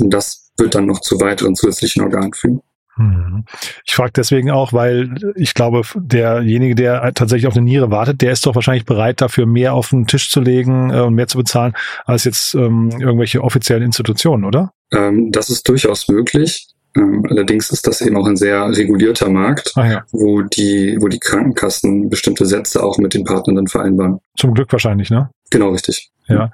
Und 0.00 0.10
das 0.10 0.52
wird 0.56 0.74
dann 0.74 0.86
noch 0.86 1.00
zu 1.00 1.20
weiteren 1.20 1.54
zusätzlichen 1.54 2.02
Organen 2.02 2.32
führen. 2.32 2.62
Mhm. 2.96 3.44
Ich 3.84 3.94
frage 3.94 4.12
deswegen 4.14 4.50
auch, 4.50 4.72
weil 4.72 5.14
ich 5.34 5.54
glaube, 5.54 5.82
derjenige, 5.96 6.76
der 6.76 7.12
tatsächlich 7.14 7.48
auf 7.48 7.56
eine 7.56 7.64
Niere 7.64 7.90
wartet, 7.90 8.22
der 8.22 8.32
ist 8.32 8.46
doch 8.46 8.54
wahrscheinlich 8.54 8.84
bereit, 8.84 9.20
dafür 9.20 9.46
mehr 9.46 9.74
auf 9.74 9.90
den 9.90 10.06
Tisch 10.06 10.30
zu 10.30 10.40
legen 10.40 10.90
äh, 10.90 11.00
und 11.00 11.14
mehr 11.14 11.26
zu 11.26 11.38
bezahlen, 11.38 11.74
als 12.04 12.24
jetzt 12.24 12.54
ähm, 12.54 12.90
irgendwelche 13.00 13.42
offiziellen 13.42 13.82
Institutionen, 13.82 14.44
oder? 14.44 14.72
Ähm, 14.92 15.32
das 15.32 15.50
ist 15.50 15.68
durchaus 15.68 16.08
möglich. 16.08 16.68
Ähm, 16.96 17.24
allerdings 17.28 17.70
ist 17.70 17.86
das 17.86 18.00
eben 18.00 18.16
auch 18.16 18.26
ein 18.26 18.36
sehr 18.36 18.68
regulierter 18.68 19.28
Markt, 19.28 19.72
ah, 19.76 19.86
ja. 19.86 20.04
wo 20.12 20.42
die, 20.42 20.96
wo 21.00 21.08
die 21.08 21.18
Krankenkassen 21.18 22.08
bestimmte 22.08 22.46
Sätze 22.46 22.82
auch 22.82 22.98
mit 22.98 23.14
den 23.14 23.24
Partnern 23.24 23.56
dann 23.56 23.66
vereinbaren. 23.66 24.18
Zum 24.36 24.54
Glück 24.54 24.70
wahrscheinlich, 24.72 25.10
ne? 25.10 25.30
Genau, 25.50 25.70
richtig. 25.70 26.10
Ja, 26.26 26.50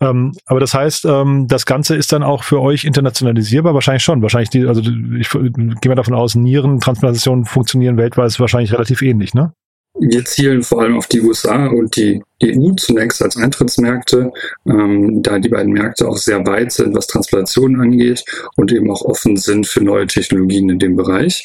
ähm, 0.00 0.32
aber 0.44 0.60
das 0.60 0.74
heißt, 0.74 1.06
ähm, 1.06 1.46
das 1.48 1.64
Ganze 1.64 1.96
ist 1.96 2.12
dann 2.12 2.22
auch 2.22 2.44
für 2.44 2.60
euch 2.60 2.84
internationalisierbar? 2.84 3.72
Wahrscheinlich 3.72 4.02
schon. 4.02 4.20
Wahrscheinlich 4.20 4.50
die, 4.50 4.66
also 4.66 4.82
ich 4.82 5.30
gehe 5.30 5.88
mal 5.88 5.94
davon 5.94 6.12
aus, 6.12 6.34
Nierentransplantationen 6.34 7.46
funktionieren 7.46 7.96
weltweit 7.96 8.38
wahrscheinlich 8.38 8.72
relativ 8.72 9.00
ähnlich, 9.00 9.32
ne? 9.32 9.54
Wir 9.98 10.24
zielen 10.24 10.62
vor 10.62 10.82
allem 10.82 10.96
auf 10.96 11.06
die 11.06 11.20
USA 11.20 11.66
und 11.66 11.94
die 11.96 12.20
EU 12.42 12.72
zunächst 12.72 13.22
als 13.22 13.36
Eintrittsmärkte, 13.36 14.32
ähm, 14.66 15.22
da 15.22 15.38
die 15.38 15.48
beiden 15.48 15.72
Märkte 15.72 16.08
auch 16.08 16.16
sehr 16.16 16.44
weit 16.46 16.72
sind, 16.72 16.94
was 16.94 17.06
Transplantationen 17.06 17.80
angeht 17.80 18.24
und 18.56 18.72
eben 18.72 18.90
auch 18.90 19.02
offen 19.02 19.36
sind 19.36 19.66
für 19.66 19.82
neue 19.82 20.06
Technologien 20.06 20.68
in 20.68 20.78
dem 20.78 20.96
Bereich 20.96 21.44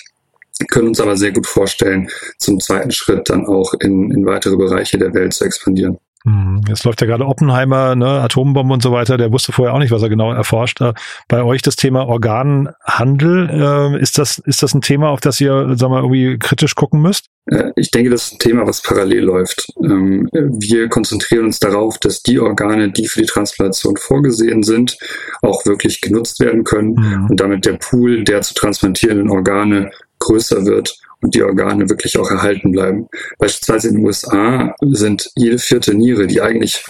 können 0.67 0.89
uns 0.89 0.99
aber 0.99 1.15
sehr 1.15 1.31
gut 1.31 1.47
vorstellen, 1.47 2.09
zum 2.37 2.59
zweiten 2.59 2.91
Schritt 2.91 3.29
dann 3.29 3.45
auch 3.45 3.73
in, 3.75 4.11
in 4.11 4.25
weitere 4.25 4.57
Bereiche 4.57 4.97
der 4.97 5.13
Welt 5.13 5.33
zu 5.33 5.45
expandieren. 5.45 5.97
Mhm. 6.25 6.61
Jetzt 6.67 6.83
läuft 6.83 7.01
ja 7.01 7.07
gerade 7.07 7.25
Oppenheimer, 7.25 7.95
ne, 7.95 8.21
Atombombe 8.21 8.73
und 8.73 8.83
so 8.83 8.91
weiter. 8.91 9.17
Der 9.17 9.31
wusste 9.31 9.51
vorher 9.51 9.73
auch 9.73 9.79
nicht, 9.79 9.91
was 9.91 10.01
er 10.01 10.09
genau 10.09 10.33
erforscht. 10.33 10.81
Äh, 10.81 10.93
bei 11.27 11.43
euch 11.43 11.61
das 11.61 11.75
Thema 11.75 12.07
Organhandel, 12.07 13.49
äh, 13.49 14.01
ist 14.01 14.17
das, 14.17 14.39
ist 14.39 14.61
das 14.61 14.73
ein 14.73 14.81
Thema, 14.81 15.09
auf 15.09 15.21
das 15.21 15.39
ihr, 15.39 15.75
sagen 15.77 15.93
wir, 15.93 15.99
irgendwie 15.99 16.37
kritisch 16.37 16.75
gucken 16.75 17.01
müsst? 17.01 17.27
Äh, 17.45 17.71
ich 17.75 17.91
denke, 17.91 18.09
das 18.09 18.25
ist 18.25 18.33
ein 18.33 18.39
Thema, 18.39 18.67
was 18.67 18.81
parallel 18.81 19.23
läuft. 19.23 19.71
Ähm, 19.81 20.27
wir 20.31 20.89
konzentrieren 20.89 21.45
uns 21.45 21.59
darauf, 21.59 21.97
dass 21.97 22.21
die 22.21 22.39
Organe, 22.39 22.91
die 22.91 23.07
für 23.07 23.21
die 23.21 23.27
Transplantation 23.27 23.95
vorgesehen 23.95 24.63
sind, 24.63 24.97
auch 25.41 25.65
wirklich 25.65 26.01
genutzt 26.01 26.39
werden 26.41 26.63
können 26.63 26.95
mhm. 26.95 27.27
und 27.29 27.39
damit 27.39 27.65
der 27.65 27.73
Pool 27.73 28.23
der 28.23 28.41
zu 28.41 28.53
transplantierenden 28.53 29.29
Organe 29.29 29.91
größer 30.19 30.65
wird 30.65 30.99
und 31.21 31.35
die 31.35 31.43
Organe 31.43 31.89
wirklich 31.89 32.17
auch 32.17 32.29
erhalten 32.29 32.71
bleiben. 32.71 33.07
Beispielsweise 33.37 33.89
in 33.89 33.95
den 33.95 34.05
USA 34.05 34.73
sind 34.81 35.29
jede 35.35 35.57
vierte 35.57 35.93
Niere, 35.93 36.27
die 36.27 36.41
eigentlich 36.41 36.83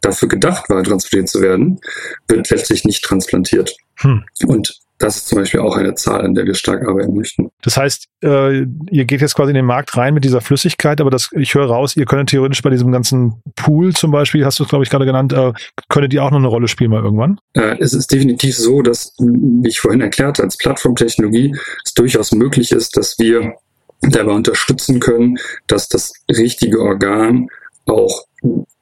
dafür 0.00 0.28
gedacht 0.28 0.68
war, 0.70 0.82
transplantiert 0.82 1.28
zu 1.28 1.40
werden, 1.40 1.80
wird 2.28 2.50
letztlich 2.50 2.84
nicht 2.84 3.04
transplantiert. 3.04 3.76
Hm. 3.96 4.24
Und 4.46 4.80
das 5.00 5.16
ist 5.16 5.28
zum 5.28 5.38
Beispiel 5.38 5.60
auch 5.60 5.76
eine 5.76 5.94
Zahl, 5.94 6.20
an 6.20 6.34
der 6.34 6.44
wir 6.44 6.54
stark 6.54 6.86
arbeiten 6.86 7.14
möchten. 7.16 7.50
Das 7.62 7.78
heißt, 7.78 8.06
äh, 8.22 8.66
ihr 8.90 9.04
geht 9.06 9.22
jetzt 9.22 9.34
quasi 9.34 9.50
in 9.50 9.54
den 9.54 9.64
Markt 9.64 9.96
rein 9.96 10.12
mit 10.12 10.24
dieser 10.24 10.42
Flüssigkeit, 10.42 11.00
aber 11.00 11.10
das, 11.10 11.30
ich 11.32 11.54
höre 11.54 11.66
raus, 11.66 11.96
ihr 11.96 12.04
könnt 12.04 12.28
theoretisch 12.28 12.60
bei 12.60 12.68
diesem 12.68 12.92
ganzen 12.92 13.42
Pool 13.56 13.94
zum 13.94 14.10
Beispiel, 14.10 14.44
hast 14.44 14.58
du 14.58 14.64
es 14.64 14.68
glaube 14.68 14.84
ich 14.84 14.90
gerade 14.90 15.06
genannt, 15.06 15.32
äh, 15.32 15.52
könntet 15.88 16.12
ihr 16.12 16.22
auch 16.22 16.30
noch 16.30 16.38
eine 16.38 16.48
Rolle 16.48 16.68
spielen 16.68 16.90
mal 16.90 17.02
irgendwann? 17.02 17.40
Äh, 17.54 17.78
es 17.80 17.94
ist 17.94 18.12
definitiv 18.12 18.56
so, 18.56 18.82
dass, 18.82 19.14
wie 19.18 19.68
ich 19.68 19.80
vorhin 19.80 20.02
erklärte, 20.02 20.42
als 20.42 20.58
Plattformtechnologie 20.58 21.56
es 21.84 21.94
durchaus 21.94 22.32
möglich 22.32 22.70
ist, 22.70 22.98
dass 22.98 23.18
wir 23.18 23.54
dabei 24.02 24.32
unterstützen 24.32 25.00
können, 25.00 25.38
dass 25.66 25.88
das 25.88 26.12
richtige 26.30 26.80
Organ 26.80 27.48
auch 27.86 28.24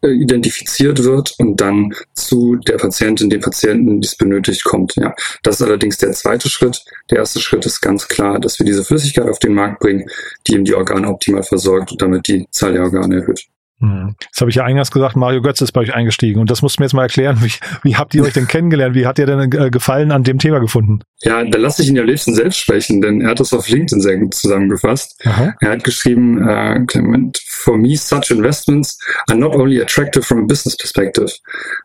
äh, 0.02 0.10
identifiziert 0.10 1.02
wird 1.02 1.34
und 1.38 1.60
dann 1.60 1.92
zu 2.14 2.56
der 2.56 2.76
Patientin, 2.76 3.30
dem 3.30 3.40
Patienten, 3.40 4.00
die 4.00 4.06
es 4.06 4.16
benötigt, 4.16 4.62
kommt. 4.62 4.94
Ja, 4.96 5.14
das 5.42 5.56
ist 5.56 5.66
allerdings 5.66 5.96
der 5.98 6.12
zweite 6.12 6.48
Schritt. 6.48 6.84
Der 7.10 7.18
erste 7.18 7.40
Schritt 7.40 7.66
ist 7.66 7.80
ganz 7.80 8.06
klar, 8.06 8.38
dass 8.38 8.58
wir 8.60 8.66
diese 8.66 8.84
Flüssigkeit 8.84 9.28
auf 9.28 9.40
den 9.40 9.54
Markt 9.54 9.80
bringen, 9.80 10.08
die 10.46 10.54
eben 10.54 10.64
die 10.64 10.74
Organe 10.74 11.08
optimal 11.08 11.42
versorgt 11.42 11.90
und 11.90 12.00
damit 12.00 12.28
die 12.28 12.46
Zahl 12.50 12.74
der 12.74 12.82
Organe 12.82 13.16
erhöht. 13.16 13.48
Hm. 13.80 14.16
Jetzt 14.20 14.40
habe 14.40 14.50
ich 14.50 14.56
ja 14.56 14.64
eingangs 14.64 14.90
gesagt, 14.90 15.14
Mario 15.14 15.40
Götz 15.40 15.60
ist 15.60 15.70
bei 15.70 15.82
euch 15.82 15.94
eingestiegen 15.94 16.40
und 16.40 16.50
das 16.50 16.62
musst 16.62 16.78
du 16.78 16.82
mir 16.82 16.86
jetzt 16.86 16.94
mal 16.94 17.02
erklären. 17.02 17.38
Wie, 17.42 17.52
wie 17.82 17.96
habt 17.96 18.14
ihr 18.14 18.24
euch 18.24 18.32
denn 18.32 18.48
kennengelernt? 18.48 18.94
Wie 18.96 19.06
hat 19.06 19.18
ihr 19.18 19.26
denn 19.26 19.52
äh, 19.52 19.70
Gefallen 19.70 20.10
an 20.10 20.24
dem 20.24 20.38
Thema 20.38 20.58
gefunden? 20.58 21.00
Ja, 21.22 21.44
da 21.44 21.58
lasse 21.58 21.82
ich 21.82 21.88
ihn 21.88 21.96
ja 21.96 22.02
liebsten 22.02 22.34
selbst 22.34 22.58
sprechen, 22.58 23.00
denn 23.00 23.20
er 23.20 23.30
hat 23.30 23.40
das 23.40 23.52
auf 23.52 23.68
LinkedIn 23.68 24.00
sehr 24.00 24.18
gut 24.18 24.34
zusammengefasst. 24.34 25.20
Aha. 25.24 25.54
Er 25.60 25.70
hat 25.70 25.84
geschrieben, 25.84 26.46
äh, 26.48 26.84
Clement, 26.86 27.38
for 27.46 27.78
me 27.78 27.96
such 27.96 28.30
investments 28.30 28.98
are 29.28 29.38
not 29.38 29.54
only 29.54 29.80
attractive 29.80 30.24
from 30.24 30.40
a 30.40 30.46
business 30.46 30.76
perspective, 30.76 31.32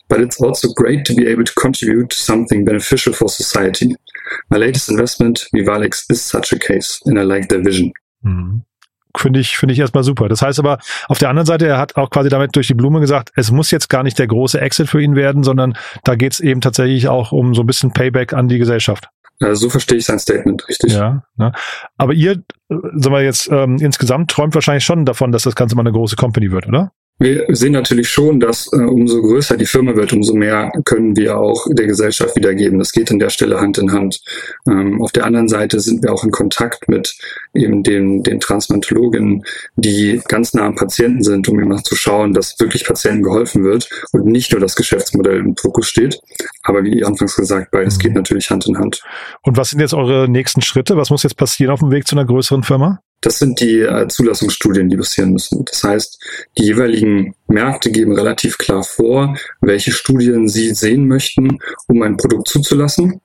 but 0.10 0.20
it's 0.20 0.42
also 0.42 0.70
great 0.74 1.06
to 1.06 1.14
be 1.14 1.28
able 1.28 1.44
to 1.44 1.54
contribute 1.56 2.10
to 2.10 2.20
something 2.20 2.66
beneficial 2.66 3.14
for 3.14 3.30
society. 3.30 3.96
My 4.50 4.58
latest 4.58 4.90
investment, 4.90 5.48
Vivalix, 5.54 6.06
is 6.10 6.24
such 6.24 6.54
a 6.54 6.60
case 6.60 7.00
and 7.06 7.20
I 7.20 7.24
like 7.24 7.50
their 7.50 7.62
vision. 7.62 7.92
Mhm 8.26 8.64
finde 9.18 9.40
ich, 9.40 9.58
finde 9.58 9.74
ich 9.74 9.80
erstmal 9.80 10.04
super. 10.04 10.28
Das 10.28 10.42
heißt 10.42 10.60
aber, 10.60 10.80
auf 11.08 11.18
der 11.18 11.30
anderen 11.30 11.46
Seite, 11.46 11.68
er 11.68 11.78
hat 11.78 11.96
auch 11.96 12.10
quasi 12.10 12.30
damit 12.30 12.56
durch 12.56 12.68
die 12.68 12.74
Blume 12.74 13.00
gesagt, 13.00 13.32
es 13.36 13.52
muss 13.52 13.72
jetzt 13.72 13.90
gar 13.90 14.04
nicht 14.04 14.20
der 14.20 14.28
große 14.28 14.60
Exit 14.60 14.90
für 14.90 15.02
ihn 15.02 15.16
werden, 15.16 15.44
sondern 15.44 15.78
da 16.04 16.16
geht 16.16 16.34
es 16.34 16.40
eben 16.40 16.62
tatsächlich 16.62 17.08
auch 17.08 17.32
um 17.32 17.54
so 17.54 17.62
ein 17.62 17.68
bisschen 17.68 17.94
Payback 17.94 18.34
an 18.34 18.48
die 18.48 18.58
Gesellschaft. 18.58 19.10
Äh, 19.40 19.56
so 19.56 19.70
verstehe 19.70 19.98
ich 19.98 20.06
sein 20.06 20.20
Statement, 20.20 20.68
richtig. 20.68 20.94
Ja, 20.94 21.24
ne? 21.36 21.52
aber 21.98 22.14
ihr, 22.14 22.32
äh, 22.34 22.40
sagen 22.70 23.16
wir 23.16 23.24
jetzt, 23.24 23.50
ähm, 23.52 23.78
insgesamt 23.80 24.32
träumt 24.32 24.56
wahrscheinlich 24.56 24.86
schon 24.86 25.06
davon, 25.06 25.32
dass 25.32 25.44
das 25.44 25.56
Ganze 25.56 25.76
mal 25.76 25.82
eine 25.82 25.92
große 25.92 26.16
Company 26.16 26.52
wird, 26.52 26.68
oder? 26.68 26.92
Wir 27.20 27.46
sehen 27.50 27.74
natürlich 27.74 28.10
schon, 28.10 28.40
dass 28.40 28.68
äh, 28.74 28.78
umso 28.78 29.22
größer 29.22 29.56
die 29.56 29.68
Firma 29.68 29.96
wird, 29.96 30.12
umso 30.14 30.34
mehr 30.34 30.72
können 30.84 31.16
wir 31.16 31.38
auch 31.38 31.68
der 31.70 31.86
Gesellschaft 31.86 32.36
wiedergeben. 32.36 32.80
Das 32.80 32.92
geht 32.92 33.12
an 33.12 33.20
der 33.20 33.30
Stelle 33.30 33.62
Hand 33.62 33.78
in 33.78 33.92
Hand. 33.92 34.20
Ähm, 34.68 35.02
auf 35.02 35.12
der 35.12 35.26
anderen 35.26 35.48
Seite 35.48 35.80
sind 35.80 36.04
wir 36.04 36.12
auch 36.12 36.24
in 36.24 36.32
Kontakt 36.32 36.90
mit 36.90 37.16
eben 37.54 37.84
den, 37.84 38.24
den 38.24 38.40
Transplantologinnen, 38.40 39.44
die 39.76 40.22
ganz 40.28 40.54
nah 40.54 40.66
am 40.66 40.76
Patienten 40.76 41.24
sind, 41.24 41.48
um 41.48 41.60
immer 41.60 41.84
zu 41.84 41.96
schauen, 41.96 42.34
dass 42.34 42.60
wirklich 42.60 42.84
Patienten 42.84 43.24
geholfen 43.24 43.64
wird 43.64 43.88
und 44.12 44.26
nicht 44.26 44.52
nur 44.52 44.60
das 44.60 44.76
Geschäftsmodell 44.76 45.38
im 45.38 45.56
Fokus 45.56 45.88
steht. 45.88 46.20
Aber 46.64 46.84
wie 46.84 47.06
anfangs 47.06 47.36
gesagt, 47.36 47.70
beides 47.72 47.98
mhm. 47.98 48.02
geht 48.02 48.14
natürlich 48.16 48.50
Hand 48.50 48.68
in 48.68 48.80
Hand. 48.80 49.04
Und 49.44 49.56
was 49.56 49.70
sind 49.70 49.80
jetzt 49.80 49.94
eure 49.94 50.28
nächsten 50.28 50.62
Schritte? 50.62 50.98
Was 50.98 51.12
muss 51.12 51.24
jetzt 51.24 51.38
passieren 51.38 51.72
auf 51.72 51.80
dem 51.80 51.92
Weg 51.92 52.08
zu 52.08 52.16
einer 52.16 52.26
größeren 52.26 52.64
Firma? 52.64 53.00
Das 53.24 53.40
sind 53.40 53.62
die 53.62 53.80
äh, 53.80 54.08
Zulassungsstudien, 54.10 54.90
die 54.90 54.98
passieren 54.98 55.32
müssen. 55.32 55.64
Das 55.64 55.84
heißt, 55.84 56.20
die 56.58 56.66
jeweiligen 56.66 57.34
Märkte 57.48 57.90
geben 57.90 58.14
relativ 58.14 58.58
klar 58.58 58.84
vor, 58.84 59.36
welche 59.62 59.92
Studien 59.92 60.50
sie 60.50 60.74
sehen 60.74 61.08
möchten, 61.08 61.58
um 61.88 62.02
ein 62.02 62.18
Produkt 62.18 62.50
zuzulassen. 62.50 63.22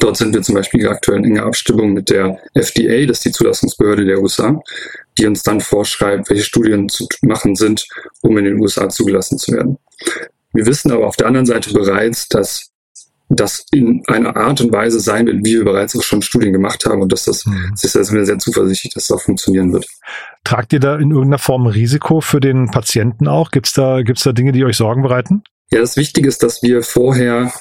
Dort 0.00 0.16
sind 0.16 0.34
wir 0.34 0.42
zum 0.42 0.56
Beispiel 0.56 0.88
aktuell 0.88 1.18
in 1.18 1.26
enger 1.26 1.44
Abstimmung 1.44 1.92
mit 1.92 2.10
der 2.10 2.40
FDA, 2.54 3.06
das 3.06 3.18
ist 3.18 3.24
die 3.26 3.30
Zulassungsbehörde 3.30 4.04
der 4.04 4.20
USA, 4.20 4.60
die 5.16 5.26
uns 5.26 5.44
dann 5.44 5.60
vorschreibt, 5.60 6.28
welche 6.28 6.42
Studien 6.42 6.88
zu 6.88 7.06
machen 7.22 7.54
sind, 7.54 7.86
um 8.22 8.36
in 8.38 8.46
den 8.46 8.60
USA 8.60 8.88
zugelassen 8.88 9.38
zu 9.38 9.52
werden. 9.52 9.78
Wir 10.52 10.66
wissen 10.66 10.90
aber 10.90 11.06
auf 11.06 11.14
der 11.14 11.28
anderen 11.28 11.46
Seite 11.46 11.72
bereits, 11.72 12.28
dass 12.28 12.72
das 13.28 13.66
in 13.72 14.02
einer 14.06 14.36
Art 14.36 14.60
und 14.60 14.72
Weise 14.72 15.00
sein 15.00 15.26
wird, 15.26 15.38
wie 15.44 15.56
wir 15.56 15.64
bereits 15.64 15.96
auch 15.96 16.02
schon 16.02 16.22
Studien 16.22 16.52
gemacht 16.52 16.86
haben 16.86 17.02
und 17.02 17.12
dass 17.12 17.24
das, 17.24 17.44
mhm. 17.44 17.72
das 17.80 17.94
ist 17.94 18.12
mir 18.12 18.24
sehr 18.24 18.38
zuversichtlich, 18.38 18.94
dass 18.94 19.08
das 19.08 19.16
auch 19.16 19.22
funktionieren 19.22 19.72
wird. 19.72 19.86
Tragt 20.44 20.72
ihr 20.72 20.80
da 20.80 20.94
in 20.94 21.10
irgendeiner 21.10 21.38
Form 21.38 21.66
Risiko 21.66 22.20
für 22.20 22.40
den 22.40 22.70
Patienten 22.70 23.26
auch? 23.26 23.50
Gibt 23.50 23.66
es 23.66 23.72
da, 23.72 24.02
gibt's 24.02 24.22
da 24.22 24.32
Dinge, 24.32 24.52
die 24.52 24.64
euch 24.64 24.76
Sorgen 24.76 25.02
bereiten? 25.02 25.42
Ja, 25.70 25.80
das 25.80 25.96
Wichtige 25.96 26.28
ist, 26.28 26.42
dass 26.42 26.62
wir 26.62 26.82
vorher 26.82 27.52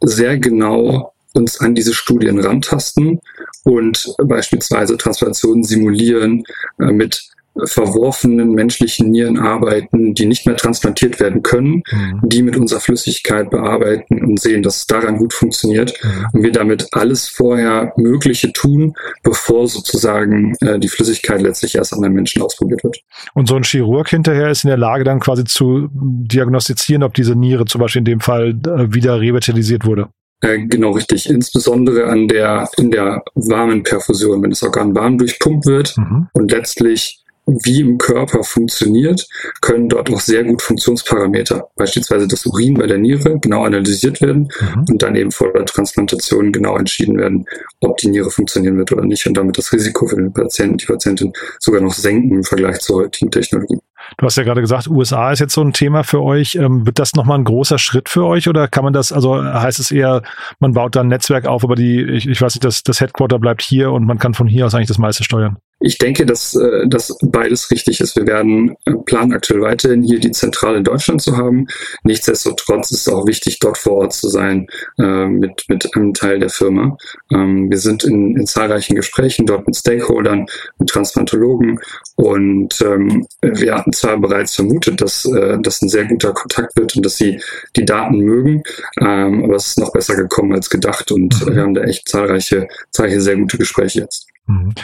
sehr 0.00 0.38
genau 0.38 1.12
uns 1.32 1.60
an 1.60 1.74
diese 1.74 1.94
Studien 1.94 2.40
rantasten 2.40 3.20
und 3.64 4.14
beispielsweise 4.24 4.96
Transplantationen 4.96 5.64
simulieren 5.64 6.44
äh, 6.78 6.92
mit 6.92 7.22
verworfenen 7.66 8.52
menschlichen 8.52 9.10
Nieren 9.10 9.38
arbeiten, 9.38 10.14
die 10.14 10.26
nicht 10.26 10.46
mehr 10.46 10.56
transplantiert 10.56 11.20
werden 11.20 11.42
können, 11.42 11.82
mhm. 11.90 12.20
die 12.24 12.42
mit 12.42 12.56
unserer 12.56 12.80
Flüssigkeit 12.80 13.50
bearbeiten 13.50 14.24
und 14.24 14.40
sehen, 14.40 14.62
dass 14.62 14.78
es 14.78 14.86
daran 14.86 15.16
gut 15.16 15.32
funktioniert 15.32 15.94
mhm. 16.02 16.26
und 16.32 16.42
wir 16.42 16.52
damit 16.52 16.88
alles 16.92 17.28
vorher 17.28 17.92
Mögliche 17.96 18.52
tun, 18.52 18.94
bevor 19.22 19.68
sozusagen 19.68 20.54
äh, 20.60 20.78
die 20.78 20.88
Flüssigkeit 20.88 21.40
letztlich 21.42 21.74
erst 21.76 21.92
an 21.92 22.02
den 22.02 22.12
Menschen 22.12 22.42
ausprobiert 22.42 22.82
wird. 22.82 22.98
Und 23.34 23.48
so 23.48 23.56
ein 23.56 23.62
Chirurg 23.62 24.08
hinterher 24.08 24.50
ist 24.50 24.64
in 24.64 24.68
der 24.68 24.78
Lage 24.78 25.04
dann 25.04 25.20
quasi 25.20 25.44
zu 25.44 25.88
diagnostizieren, 25.92 27.02
ob 27.02 27.14
diese 27.14 27.36
Niere 27.36 27.64
zum 27.66 27.80
Beispiel 27.80 28.00
in 28.00 28.06
dem 28.06 28.20
Fall 28.20 28.50
äh, 28.50 28.92
wieder 28.92 29.20
revitalisiert 29.20 29.84
wurde. 29.84 30.08
Äh, 30.40 30.66
genau 30.66 30.90
richtig. 30.90 31.28
Insbesondere 31.28 32.06
an 32.06 32.28
der, 32.28 32.68
in 32.76 32.90
der 32.90 33.22
warmen 33.34 33.82
Perfusion, 33.82 34.42
wenn 34.42 34.50
das 34.50 34.62
Organ 34.62 34.94
warm 34.94 35.18
durchpumpt 35.18 35.66
wird 35.66 35.96
mhm. 35.96 36.28
und 36.32 36.50
letztlich 36.50 37.23
wie 37.46 37.80
im 37.80 37.98
Körper 37.98 38.42
funktioniert, 38.42 39.26
können 39.60 39.88
dort 39.88 40.10
auch 40.10 40.20
sehr 40.20 40.44
gut 40.44 40.62
Funktionsparameter, 40.62 41.68
beispielsweise 41.76 42.26
das 42.26 42.46
Urin 42.46 42.74
bei 42.74 42.86
der 42.86 42.98
Niere, 42.98 43.38
genau 43.40 43.64
analysiert 43.64 44.20
werden 44.20 44.50
mhm. 44.60 44.84
und 44.90 45.02
dann 45.02 45.14
eben 45.14 45.30
vor 45.30 45.52
der 45.52 45.66
Transplantation 45.66 46.52
genau 46.52 46.76
entschieden 46.76 47.18
werden, 47.18 47.46
ob 47.80 47.96
die 47.98 48.08
Niere 48.08 48.30
funktionieren 48.30 48.78
wird 48.78 48.92
oder 48.92 49.04
nicht 49.04 49.26
und 49.26 49.36
damit 49.36 49.58
das 49.58 49.72
Risiko 49.72 50.06
für 50.06 50.16
den 50.16 50.32
Patienten, 50.32 50.78
die 50.78 50.86
Patientin 50.86 51.32
sogar 51.58 51.80
noch 51.80 51.94
senken 51.94 52.36
im 52.36 52.44
Vergleich 52.44 52.80
zur 52.80 53.02
heutigen 53.02 53.30
Technologie. 53.30 53.78
Du 54.18 54.26
hast 54.26 54.36
ja 54.36 54.42
gerade 54.42 54.60
gesagt, 54.60 54.86
USA 54.86 55.32
ist 55.32 55.40
jetzt 55.40 55.54
so 55.54 55.62
ein 55.62 55.72
Thema 55.72 56.04
für 56.04 56.22
euch. 56.22 56.56
Ähm, 56.56 56.86
wird 56.86 56.98
das 56.98 57.14
nochmal 57.14 57.38
ein 57.38 57.44
großer 57.44 57.78
Schritt 57.78 58.08
für 58.08 58.24
euch 58.24 58.48
oder 58.48 58.68
kann 58.68 58.84
man 58.84 58.92
das, 58.92 59.12
also 59.12 59.42
heißt 59.42 59.80
es 59.80 59.90
eher, 59.90 60.22
man 60.60 60.72
baut 60.72 60.94
da 60.94 61.00
ein 61.00 61.08
Netzwerk 61.08 61.46
auf, 61.46 61.64
aber 61.64 61.74
die, 61.74 62.02
ich, 62.02 62.28
ich 62.28 62.40
weiß 62.40 62.54
nicht, 62.54 62.64
das, 62.64 62.82
das 62.82 63.00
Headquarter 63.00 63.38
bleibt 63.38 63.62
hier 63.62 63.92
und 63.92 64.04
man 64.04 64.18
kann 64.18 64.34
von 64.34 64.46
hier 64.46 64.66
aus 64.66 64.74
eigentlich 64.74 64.88
das 64.88 64.98
meiste 64.98 65.24
steuern? 65.24 65.56
Ich 65.86 65.98
denke, 65.98 66.24
dass, 66.24 66.54
äh, 66.54 66.88
dass 66.88 67.14
beides 67.20 67.70
richtig 67.70 68.00
ist. 68.00 68.16
Wir 68.16 68.26
werden 68.26 68.74
äh, 68.86 68.92
planen 69.04 69.34
aktuell 69.34 69.60
weiterhin 69.60 70.02
hier 70.02 70.18
die 70.18 70.30
Zentrale 70.30 70.78
in 70.78 70.84
Deutschland 70.84 71.20
zu 71.20 71.36
haben. 71.36 71.66
Nichtsdestotrotz 72.04 72.90
ist 72.90 73.06
es 73.06 73.12
auch 73.12 73.26
wichtig, 73.26 73.58
dort 73.58 73.76
vor 73.76 73.98
Ort 73.98 74.14
zu 74.14 74.30
sein 74.30 74.66
äh, 74.98 75.26
mit, 75.26 75.64
mit 75.68 75.94
einem 75.94 76.14
Teil 76.14 76.38
der 76.38 76.48
Firma. 76.48 76.96
Ähm, 77.30 77.70
wir 77.70 77.76
sind 77.76 78.02
in, 78.02 78.34
in 78.34 78.46
zahlreichen 78.46 78.96
Gesprächen 78.96 79.44
dort 79.44 79.66
mit 79.66 79.76
Stakeholdern, 79.76 80.46
mit 80.78 80.88
Transplantologen 80.88 81.78
und 82.16 82.80
ähm, 82.80 83.26
wir 83.42 83.74
hatten 83.74 83.92
zwar 83.92 84.16
bereits 84.16 84.54
vermutet, 84.54 85.02
dass 85.02 85.26
äh, 85.26 85.58
das 85.60 85.82
ein 85.82 85.90
sehr 85.90 86.06
guter 86.06 86.32
Kontakt 86.32 86.74
wird 86.76 86.96
und 86.96 87.04
dass 87.04 87.18
sie 87.18 87.42
die 87.76 87.84
Daten 87.84 88.20
mögen, 88.20 88.62
ähm, 89.02 89.44
aber 89.44 89.56
es 89.56 89.66
ist 89.66 89.78
noch 89.78 89.92
besser 89.92 90.16
gekommen 90.16 90.54
als 90.54 90.70
gedacht 90.70 91.12
und 91.12 91.44
mhm. 91.44 91.54
wir 91.54 91.62
haben 91.62 91.74
da 91.74 91.82
echt 91.82 92.08
zahlreiche, 92.08 92.68
zahlreiche 92.90 93.20
sehr 93.20 93.36
gute 93.36 93.58
Gespräche 93.58 94.00
jetzt. 94.00 94.28
Mhm. 94.46 94.74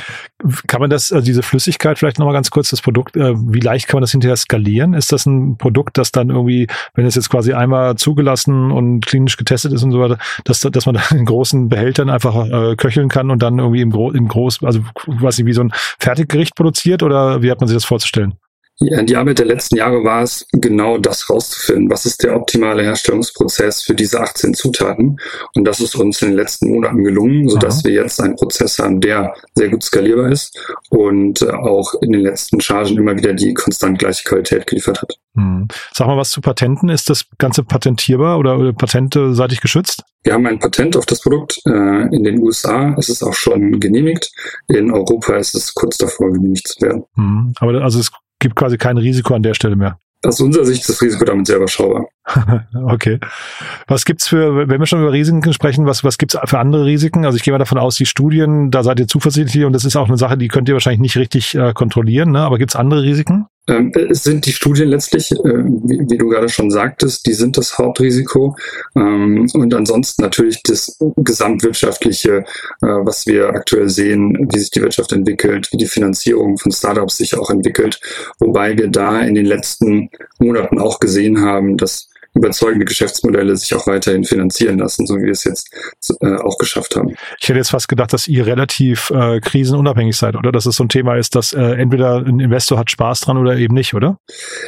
Kann 0.67 0.81
man 0.81 0.89
das, 0.89 1.13
also 1.13 1.25
diese 1.25 1.43
Flüssigkeit 1.43 1.99
vielleicht 1.99 2.19
nochmal 2.19 2.33
ganz 2.33 2.51
kurz, 2.51 2.71
das 2.71 2.81
Produkt, 2.81 3.17
äh, 3.17 3.35
wie 3.37 3.61
leicht 3.61 3.89
kann 3.89 3.99
man 3.99 4.03
das 4.03 4.13
hinterher 4.13 4.37
skalieren? 4.37 4.95
Ist 4.95 5.13
das 5.13 5.27
ein 5.27 5.59
Produkt, 5.59 5.99
das 5.99 6.13
dann 6.13 6.31
irgendwie, 6.31 6.67
wenn 6.95 7.05
es 7.05 7.15
jetzt 7.15 7.29
quasi 7.29 7.53
einmal 7.53 7.97
zugelassen 7.97 8.71
und 8.71 9.05
klinisch 9.05 9.37
getestet 9.37 9.73
ist 9.75 9.83
und 9.83 9.93
so 9.93 10.01
weiter, 10.01 10.19
dass, 10.45 10.61
dass 10.61 10.87
man 10.87 10.95
da 10.95 11.03
in 11.15 11.27
großen 11.27 11.69
Behältern 11.69 12.09
einfach 12.09 12.47
äh, 12.47 12.77
köcheln 12.77 13.09
kann 13.11 13.31
und 13.31 13.43
dann 13.43 13.59
irgendwie 13.59 13.83
im, 13.83 13.91
Gro 13.91 14.13
im 14.13 14.29
Groß, 14.29 14.65
also 14.65 14.81
quasi 15.19 15.45
wie 15.45 15.53
so 15.53 15.63
ein 15.63 15.73
Fertiggericht 15.99 16.55
produziert 16.55 17.03
oder 17.03 17.43
wie 17.43 17.51
hat 17.51 17.61
man 17.61 17.69
sich 17.69 17.77
das 17.77 17.85
vorzustellen? 17.85 18.35
Ja, 18.83 19.03
die 19.03 19.17
Arbeit 19.17 19.39
der 19.39 19.47
letzten 19.47 19.77
Jahre 19.77 20.03
war 20.05 20.23
es, 20.23 20.47
genau 20.53 20.97
das 20.97 21.29
rauszufinden. 21.29 21.91
Was 21.91 22.07
ist 22.07 22.23
der 22.23 22.35
optimale 22.35 22.83
Herstellungsprozess 22.83 23.83
für 23.83 23.95
diese 23.95 24.21
18 24.21 24.55
Zutaten? 24.55 25.21
Und 25.55 25.65
das 25.65 25.81
ist 25.81 25.95
uns 25.97 26.23
in 26.23 26.29
den 26.29 26.37
letzten 26.37 26.71
Monaten 26.71 27.05
gelungen, 27.05 27.47
sodass 27.49 27.81
Aha. 27.81 27.85
wir 27.85 27.93
jetzt 27.93 28.23
einen 28.23 28.37
Prozess 28.37 28.79
haben, 28.79 29.01
der 29.01 29.35
sehr 29.55 29.69
gut 29.69 29.83
skalierbar 29.83 30.33
ist 30.33 30.59
und 30.89 31.43
äh, 31.43 31.51
auch 31.51 31.93
in 32.01 32.13
den 32.13 32.23
letzten 32.23 32.59
Chargen 32.61 32.97
immer 32.97 33.15
wieder 33.15 33.35
die 33.35 33.53
konstant 33.53 33.99
gleiche 33.99 34.27
Qualität 34.27 34.67
geliefert 34.67 35.03
hat. 35.03 35.19
Hm. 35.35 35.69
Sag 35.93 36.07
mal 36.07 36.17
was 36.17 36.31
zu 36.31 36.41
Patenten. 36.41 36.89
Ist 36.89 37.11
das 37.11 37.27
Ganze 37.37 37.63
patentierbar 37.63 38.39
oder, 38.39 38.59
oder 38.59 38.73
patenteseitig 38.73 39.61
geschützt? 39.61 40.05
Wir 40.23 40.33
haben 40.33 40.47
ein 40.47 40.59
Patent 40.59 40.97
auf 40.97 41.05
das 41.05 41.21
Produkt. 41.21 41.61
Äh, 41.67 42.15
in 42.15 42.25
den 42.25 42.39
USA 42.41 42.95
ist 42.95 43.11
es 43.11 43.23
auch 43.23 43.35
schon 43.35 43.79
genehmigt. 43.79 44.33
In 44.69 44.91
Europa 44.91 45.37
ist 45.37 45.55
es 45.55 45.75
kurz 45.75 45.99
davor, 45.99 46.33
genehmigt 46.33 46.67
zu 46.67 46.81
werden. 46.81 47.05
Hm. 47.15 47.53
Aber 47.61 47.83
also 47.83 48.01
es 48.01 48.11
gibt 48.41 48.57
quasi 48.57 48.77
kein 48.77 48.99
Risiko 48.99 49.35
an 49.35 49.43
der 49.43 49.55
Stelle 49.55 49.77
mehr. 49.77 49.99
Aus 50.23 50.39
unserer 50.41 50.67
Sicht 50.67 50.83
ist 50.83 50.91
das 50.91 51.01
Risiko 51.01 51.25
damit 51.25 51.47
sehr 51.47 51.57
überschaubar. 51.57 52.07
okay. 52.89 53.19
Was 53.87 54.05
gibt's 54.05 54.29
für, 54.29 54.69
wenn 54.69 54.79
wir 54.79 54.87
schon 54.87 55.01
über 55.01 55.13
Risiken 55.13 55.53
sprechen, 55.55 55.87
was, 55.87 56.05
was 56.05 56.19
gibt's 56.19 56.37
für 56.45 56.59
andere 56.59 56.85
Risiken? 56.85 57.25
Also 57.25 57.37
ich 57.37 57.43
gehe 57.43 57.53
mal 57.53 57.59
davon 57.59 57.79
aus, 57.79 57.97
die 57.97 58.05
Studien, 58.05 58.71
da 58.71 58.83
seid 58.83 59.01
ihr 59.01 59.09
zuversichtlich 59.09 59.65
und 59.65 59.73
das 59.73 59.87
ist 59.87 59.97
auch 59.97 60.09
eine 60.09 60.19
Sache, 60.19 60.37
die 60.37 60.49
könnt 60.49 60.69
ihr 60.69 60.75
wahrscheinlich 60.75 61.01
nicht 61.01 61.17
richtig 61.17 61.55
äh, 61.55 61.73
kontrollieren, 61.73 62.33
ne? 62.33 62.41
aber 62.41 62.59
gibt's 62.59 62.77
andere 62.77 63.03
Risiken? 63.03 63.47
Ähm, 63.69 63.93
es 64.11 64.25
sind 64.25 64.47
die 64.47 64.53
Studien 64.53 64.89
letztlich, 64.89 65.31
äh, 65.33 65.37
wie, 65.37 66.19
du 66.19 66.29
gerade 66.29 66.49
schon 66.49 66.71
sagtest, 66.71 67.27
die 67.27 67.35
sind 67.35 67.57
das 67.57 67.79
Hauptrisiko. 67.79 68.57
Ähm, 68.97 69.49
und 69.53 69.75
ansonsten 69.75 70.23
natürlich 70.23 70.63
das 70.63 70.99
gesamtwirtschaftliche, 71.17 72.39
äh, 72.39 72.87
was 72.87 73.27
wir 73.27 73.49
aktuell 73.51 73.89
sehen, 73.89 74.49
wie 74.51 74.59
sich 74.59 74.71
die 74.71 74.83
Wirtschaft 74.83 75.13
entwickelt, 75.13 75.69
wie 75.73 75.77
die 75.77 75.87
Finanzierung 75.87 76.59
von 76.59 76.73
Startups 76.73 77.17
sich 77.17 77.37
auch 77.37 77.51
entwickelt. 77.51 78.01
Wobei 78.39 78.77
wir 78.77 78.89
da 78.89 79.21
in 79.21 79.35
den 79.35 79.47
letzten 79.47 80.11
Monaten 80.39 80.79
auch 80.79 81.01
gesehen 81.01 81.41
haben, 81.41 81.77
dass 81.77 82.10
überzeugende 82.35 82.85
Geschäftsmodelle 82.85 83.57
sich 83.57 83.75
auch 83.75 83.87
weiterhin 83.87 84.25
finanzieren 84.25 84.79
lassen, 84.79 85.07
so 85.07 85.17
wie 85.17 85.25
wir 85.25 85.33
es 85.33 85.45
jetzt 85.45 85.71
äh, 86.21 86.37
auch 86.37 86.59
geschafft 86.59 86.97
haben. 86.97 87.15
Ich 87.41 87.49
hätte 87.49 87.59
jetzt 87.59 87.71
fast 87.71 87.89
gedacht, 87.89 88.13
dass 88.13 88.29
ihr 88.29 88.47
relativ 88.47 89.11
äh, 89.11 89.41
krisenunabhängig 89.41 90.17
seid, 90.17 90.37
oder? 90.37 90.53
Dass 90.53 90.67
es 90.67 90.77
so 90.77 90.85
ein 90.85 90.89
Thema 90.89 91.17
ist, 91.17 91.35
dass 91.35 91.53
äh, 91.53 91.61
entweder 91.61 92.19
ein 92.19 92.39
Investor 92.41 92.79
hat 92.79 92.91
Spaß 92.91 93.23
dran 93.23 93.37
oder 93.37 93.57
eben 93.57 93.75
nicht, 93.75 93.95
oder? 93.95 94.19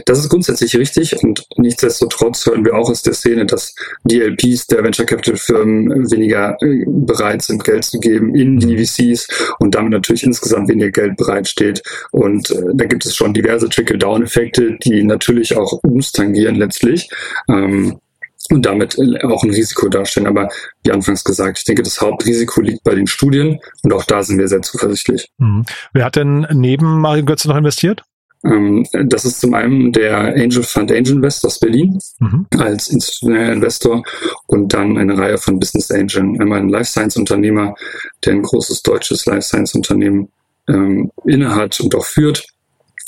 Das 0.06 0.18
ist 0.18 0.28
grundsätzlich 0.28 0.76
richtig 0.76 1.22
und 1.22 1.46
nichtsdestotrotz 1.56 2.46
hören 2.46 2.64
wir 2.64 2.74
auch 2.74 2.90
aus 2.90 3.02
der 3.02 3.14
Szene, 3.14 3.46
dass 3.46 3.74
die 4.04 4.20
LPs 4.20 4.66
der 4.66 4.82
Venture 4.82 5.06
Capital 5.06 5.36
Firmen 5.36 6.10
weniger 6.10 6.56
äh, 6.62 6.84
bereit 6.86 7.42
sind, 7.42 7.62
Geld 7.64 7.84
zu 7.84 8.00
geben 8.00 8.34
in 8.34 8.58
die 8.58 8.76
mhm. 8.76 8.84
VCs 8.84 9.54
und 9.60 9.74
damit 9.74 9.92
natürlich 9.92 10.24
insgesamt 10.24 10.68
weniger 10.68 10.90
Geld 10.90 11.16
bereitsteht. 11.16 11.82
Und 12.10 12.50
äh, 12.50 12.62
da 12.74 12.86
gibt 12.86 13.06
es 13.06 13.14
schon 13.14 13.32
diverse 13.34 13.68
Trickle-Down-Effekte, 13.68 14.78
die 14.82 15.04
natürlich 15.04 15.56
auch 15.56 15.72
uns 15.84 16.12
tangieren 16.12 16.56
letztlich 16.56 17.08
ähm, 17.52 17.98
und 18.50 18.66
damit 18.66 18.96
auch 19.24 19.44
ein 19.44 19.50
Risiko 19.50 19.88
darstellen. 19.88 20.26
Aber 20.26 20.48
wie 20.82 20.90
anfangs 20.90 21.22
gesagt, 21.22 21.58
ich 21.58 21.64
denke, 21.64 21.82
das 21.82 22.00
Hauptrisiko 22.00 22.60
liegt 22.60 22.82
bei 22.82 22.94
den 22.94 23.06
Studien 23.06 23.60
und 23.82 23.92
auch 23.92 24.04
da 24.04 24.22
sind 24.22 24.38
wir 24.38 24.48
sehr 24.48 24.62
zuversichtlich. 24.62 25.30
Mhm. 25.38 25.64
Wer 25.92 26.04
hat 26.04 26.16
denn 26.16 26.46
neben 26.52 27.00
Mario 27.00 27.24
Götze 27.24 27.48
noch 27.48 27.56
investiert? 27.56 28.02
Ähm, 28.44 28.84
das 29.04 29.24
ist 29.24 29.40
zum 29.40 29.54
einen 29.54 29.92
der 29.92 30.34
Angel 30.34 30.64
Fund 30.64 30.90
Angel 30.90 31.12
Invest 31.12 31.44
aus 31.46 31.60
Berlin 31.60 31.98
mhm. 32.18 32.46
als 32.58 32.88
institutioneller 32.88 33.52
Investor 33.52 34.02
und 34.46 34.74
dann 34.74 34.98
eine 34.98 35.16
Reihe 35.16 35.38
von 35.38 35.60
Business 35.60 35.90
Angels. 35.90 36.16
Einmal 36.16 36.58
ein 36.58 36.68
Life 36.68 36.90
Science 36.90 37.16
Unternehmer, 37.16 37.74
der 38.24 38.32
ein 38.32 38.42
großes 38.42 38.82
deutsches 38.82 39.26
Life 39.26 39.42
Science 39.42 39.74
Unternehmen 39.74 40.28
ähm, 40.68 41.12
innehat 41.24 41.80
und 41.80 41.94
auch 41.94 42.04
führt. 42.04 42.44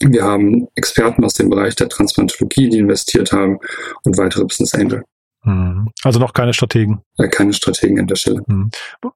Wir 0.00 0.22
haben 0.22 0.68
Experten 0.74 1.24
aus 1.24 1.34
dem 1.34 1.50
Bereich 1.50 1.76
der 1.76 1.88
Transplantologie, 1.88 2.68
die 2.68 2.78
investiert 2.78 3.32
haben 3.32 3.58
und 4.04 4.18
weitere 4.18 4.44
Business 4.44 4.74
Angel. 4.74 5.04
Mhm. 5.44 5.90
Also 6.02 6.18
noch 6.18 6.32
keine 6.32 6.54
Strategen. 6.54 7.00
Ja, 7.18 7.26
keine 7.28 7.52
Strategen 7.52 7.98
an 8.00 8.06
der 8.06 8.16
Stelle. 8.16 8.42
Mhm. 8.46 8.70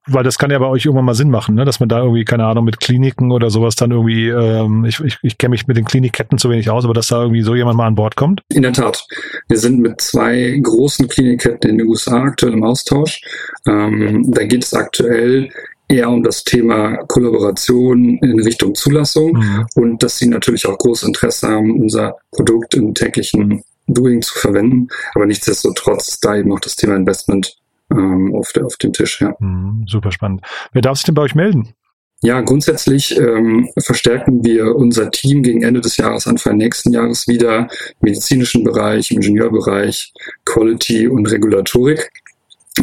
Weil 0.05 0.23
das 0.23 0.37
kann 0.37 0.51
ja 0.51 0.59
bei 0.59 0.67
euch 0.67 0.85
irgendwann 0.85 1.05
mal 1.05 1.15
Sinn 1.15 1.29
machen, 1.29 1.55
ne? 1.55 1.65
dass 1.65 1.79
man 1.79 1.89
da 1.89 1.99
irgendwie, 1.99 2.23
keine 2.23 2.45
Ahnung, 2.45 2.65
mit 2.65 2.79
Kliniken 2.79 3.31
oder 3.31 3.49
sowas 3.49 3.75
dann 3.75 3.91
irgendwie, 3.91 4.29
ähm, 4.29 4.85
ich, 4.85 4.99
ich, 4.99 5.17
ich 5.23 5.37
kenne 5.37 5.51
mich 5.51 5.67
mit 5.67 5.77
den 5.77 5.85
Klinikketten 5.85 6.37
zu 6.37 6.49
wenig 6.49 6.69
aus, 6.69 6.85
aber 6.85 6.93
dass 6.93 7.07
da 7.07 7.21
irgendwie 7.21 7.41
so 7.41 7.55
jemand 7.55 7.77
mal 7.77 7.87
an 7.87 7.95
Bord 7.95 8.15
kommt? 8.15 8.41
In 8.49 8.61
der 8.61 8.73
Tat. 8.73 9.05
Wir 9.47 9.57
sind 9.57 9.79
mit 9.79 9.99
zwei 10.01 10.59
großen 10.61 11.07
Klinikketten 11.07 11.71
in 11.71 11.77
den 11.79 11.87
USA 11.87 12.21
aktuell 12.21 12.53
im 12.53 12.63
Austausch. 12.63 13.21
Ähm, 13.67 14.25
da 14.27 14.43
geht 14.45 14.63
es 14.63 14.73
aktuell 14.73 15.49
eher 15.89 16.09
um 16.09 16.23
das 16.23 16.43
Thema 16.43 16.97
Kollaboration 17.07 18.19
in 18.19 18.39
Richtung 18.39 18.75
Zulassung 18.75 19.33
mhm. 19.33 19.65
und 19.75 20.03
dass 20.03 20.19
sie 20.19 20.27
natürlich 20.27 20.65
auch 20.67 20.77
großes 20.77 21.07
Interesse 21.07 21.49
haben, 21.49 21.81
unser 21.81 22.15
Produkt 22.31 22.75
im 22.75 22.93
täglichen 22.93 23.63
Doing 23.87 24.21
zu 24.21 24.37
verwenden. 24.37 24.87
Aber 25.15 25.25
nichtsdestotrotz 25.25 26.19
da 26.19 26.37
eben 26.37 26.53
auch 26.53 26.59
das 26.59 26.75
Thema 26.75 26.95
Investment 26.95 27.57
ähm, 27.91 28.35
auf, 28.35 28.53
der, 28.53 28.65
auf 28.65 28.77
dem 28.77 28.93
Tisch. 28.93 29.19
Ja. 29.19 29.35
Mhm, 29.39 29.85
super 29.87 30.11
spannend. 30.11 30.41
Wer 30.71 30.83
darf 30.83 30.97
sich 30.97 31.05
denn 31.05 31.15
bei 31.15 31.23
euch 31.23 31.35
melden? 31.35 31.73
Ja, 32.21 32.41
grundsätzlich 32.41 33.17
ähm, 33.17 33.69
verstärken 33.79 34.43
wir 34.43 34.75
unser 34.75 35.09
Team 35.09 35.41
gegen 35.41 35.63
Ende 35.63 35.79
des 35.79 35.95
Jahres, 35.95 36.27
Anfang 36.27 36.57
nächsten 36.57 36.91
Jahres 36.91 37.29
wieder 37.29 37.61
im 37.61 37.67
medizinischen 38.01 38.65
Bereich, 38.65 39.11
im 39.11 39.17
Ingenieurbereich, 39.17 40.13
Quality 40.43 41.07
und 41.07 41.31
Regulatorik. 41.31 42.11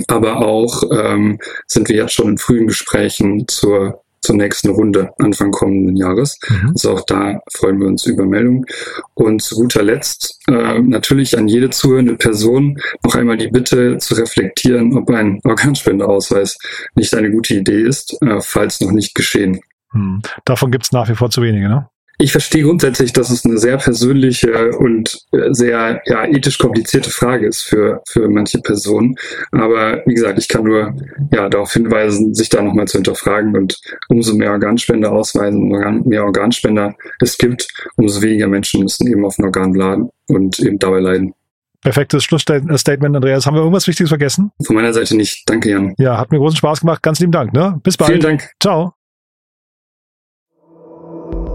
Aber 0.09 0.47
auch 0.47 0.83
ähm, 0.93 1.39
sind 1.67 1.89
wir 1.89 1.97
jetzt 1.97 2.15
schon 2.15 2.31
in 2.31 2.39
frühen 2.39 2.67
Gesprächen 2.67 3.47
zur 3.49 4.03
zur 4.27 4.37
nächsten 4.37 4.71
Runde 4.71 5.13
Anfang 5.19 5.53
kommenden 5.53 5.97
Jahres. 5.97 6.39
Mhm. 6.49 6.71
Also 6.71 6.95
auch 6.95 7.07
da 7.07 7.41
freuen 7.55 7.79
wir 7.79 7.87
uns 7.87 8.07
über 8.07 8.27
Meldungen. 8.27 8.67
Und 9.15 9.41
zu 9.41 9.55
guter 9.55 9.85
Letzt 9.85 10.41
äh, 10.49 10.81
natürlich 10.81 11.39
an 11.39 11.47
jede 11.47 11.71
zuhörende 11.71 12.17
Person 12.17 12.77
noch 13.05 13.15
einmal 13.15 13.37
die 13.37 13.49
Bitte 13.49 13.99
zu 13.99 14.15
reflektieren, 14.15 14.99
ob 14.99 15.09
ein 15.11 15.41
Organspendeausweis 15.45 16.59
nicht 16.97 17.15
eine 17.15 17.31
gute 17.31 17.55
Idee 17.55 17.83
ist, 17.83 18.21
äh, 18.21 18.41
falls 18.41 18.81
noch 18.81 18.91
nicht 18.91 19.15
geschehen. 19.15 19.61
Mhm. 19.93 20.23
Davon 20.45 20.73
gibt 20.73 20.87
es 20.87 20.93
nach 20.93 21.09
wie 21.09 21.15
vor 21.15 21.31
zu 21.31 21.41
wenige, 21.43 21.69
ne? 21.69 21.89
Ich 22.19 22.33
verstehe 22.33 22.63
grundsätzlich, 22.63 23.13
dass 23.13 23.31
es 23.31 23.45
eine 23.45 23.59
sehr 23.59 23.77
persönliche 23.77 24.71
und 24.71 25.19
äh, 25.33 25.53
sehr 25.53 26.01
ja, 26.07 26.25
ethisch 26.25 26.59
komplizierte 26.59 27.11
Frage 27.11 27.47
ist 27.47 27.63
für, 27.63 28.03
für 28.09 28.29
manche 28.29 28.59
Personen. 28.61 29.17
Aber 29.53 30.03
wie 30.07 30.15
gesagt, 30.15 30.39
ich 30.39 30.49
kann 30.49 30.65
nur 30.65 30.95
ja, 31.31 31.49
darauf 31.49 31.73
hinweisen, 31.73 32.35
sich 32.35 32.49
da 32.49 32.63
nochmal 32.63 32.89
zu 32.89 32.99
hinterfragen. 32.99 33.55
Und 33.57 33.79
umso 34.09 34.35
mehr 34.35 34.53
Organspender 34.53 35.13
ausweisen, 35.13 35.69
mehr 36.05 36.25
Organspender 36.25 36.95
es 37.21 37.37
gibt, 37.37 37.69
umso 37.97 38.23
weniger 38.23 38.49
Menschen 38.49 38.83
müssen 38.83 39.07
eben 39.07 39.25
auf 39.25 39.39
ein 39.39 39.45
Organ 39.45 39.75
laden 39.75 40.11
und 40.29 40.59
eben 40.61 40.79
dabei 40.79 41.01
leiden. 41.01 41.35
Perfektes 41.83 42.25
Schlussstatement, 42.25 43.15
Andreas. 43.15 43.47
Haben 43.47 43.55
wir 43.55 43.61
irgendwas 43.61 43.87
Wichtiges 43.87 44.09
vergessen? 44.09 44.51
Von 44.65 44.75
meiner 44.75 44.93
Seite 44.93 45.17
nicht. 45.17 45.49
Danke, 45.49 45.71
Jan. 45.71 45.95
Ja, 45.99 46.19
hat 46.19 46.33
mir 46.33 46.39
großen 46.39 46.57
Spaß 46.57 46.81
gemacht. 46.81 47.03
Ganz 47.03 47.21
lieben 47.21 47.33
Dank. 47.33 47.53
Ne? 47.53 47.79
Bis 47.83 47.97
bald. 47.97 48.11
Vielen 48.11 48.23
Dank. 48.23 48.51
Ciao. 48.59 48.96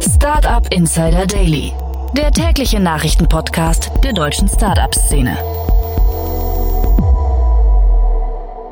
Startup 0.01 0.67
Insider 0.74 1.27
Daily, 1.27 1.74
der 2.17 2.31
tägliche 2.31 2.79
Nachrichtenpodcast 2.79 3.91
der 4.03 4.13
deutschen 4.13 4.48
Startup-Szene. 4.48 5.38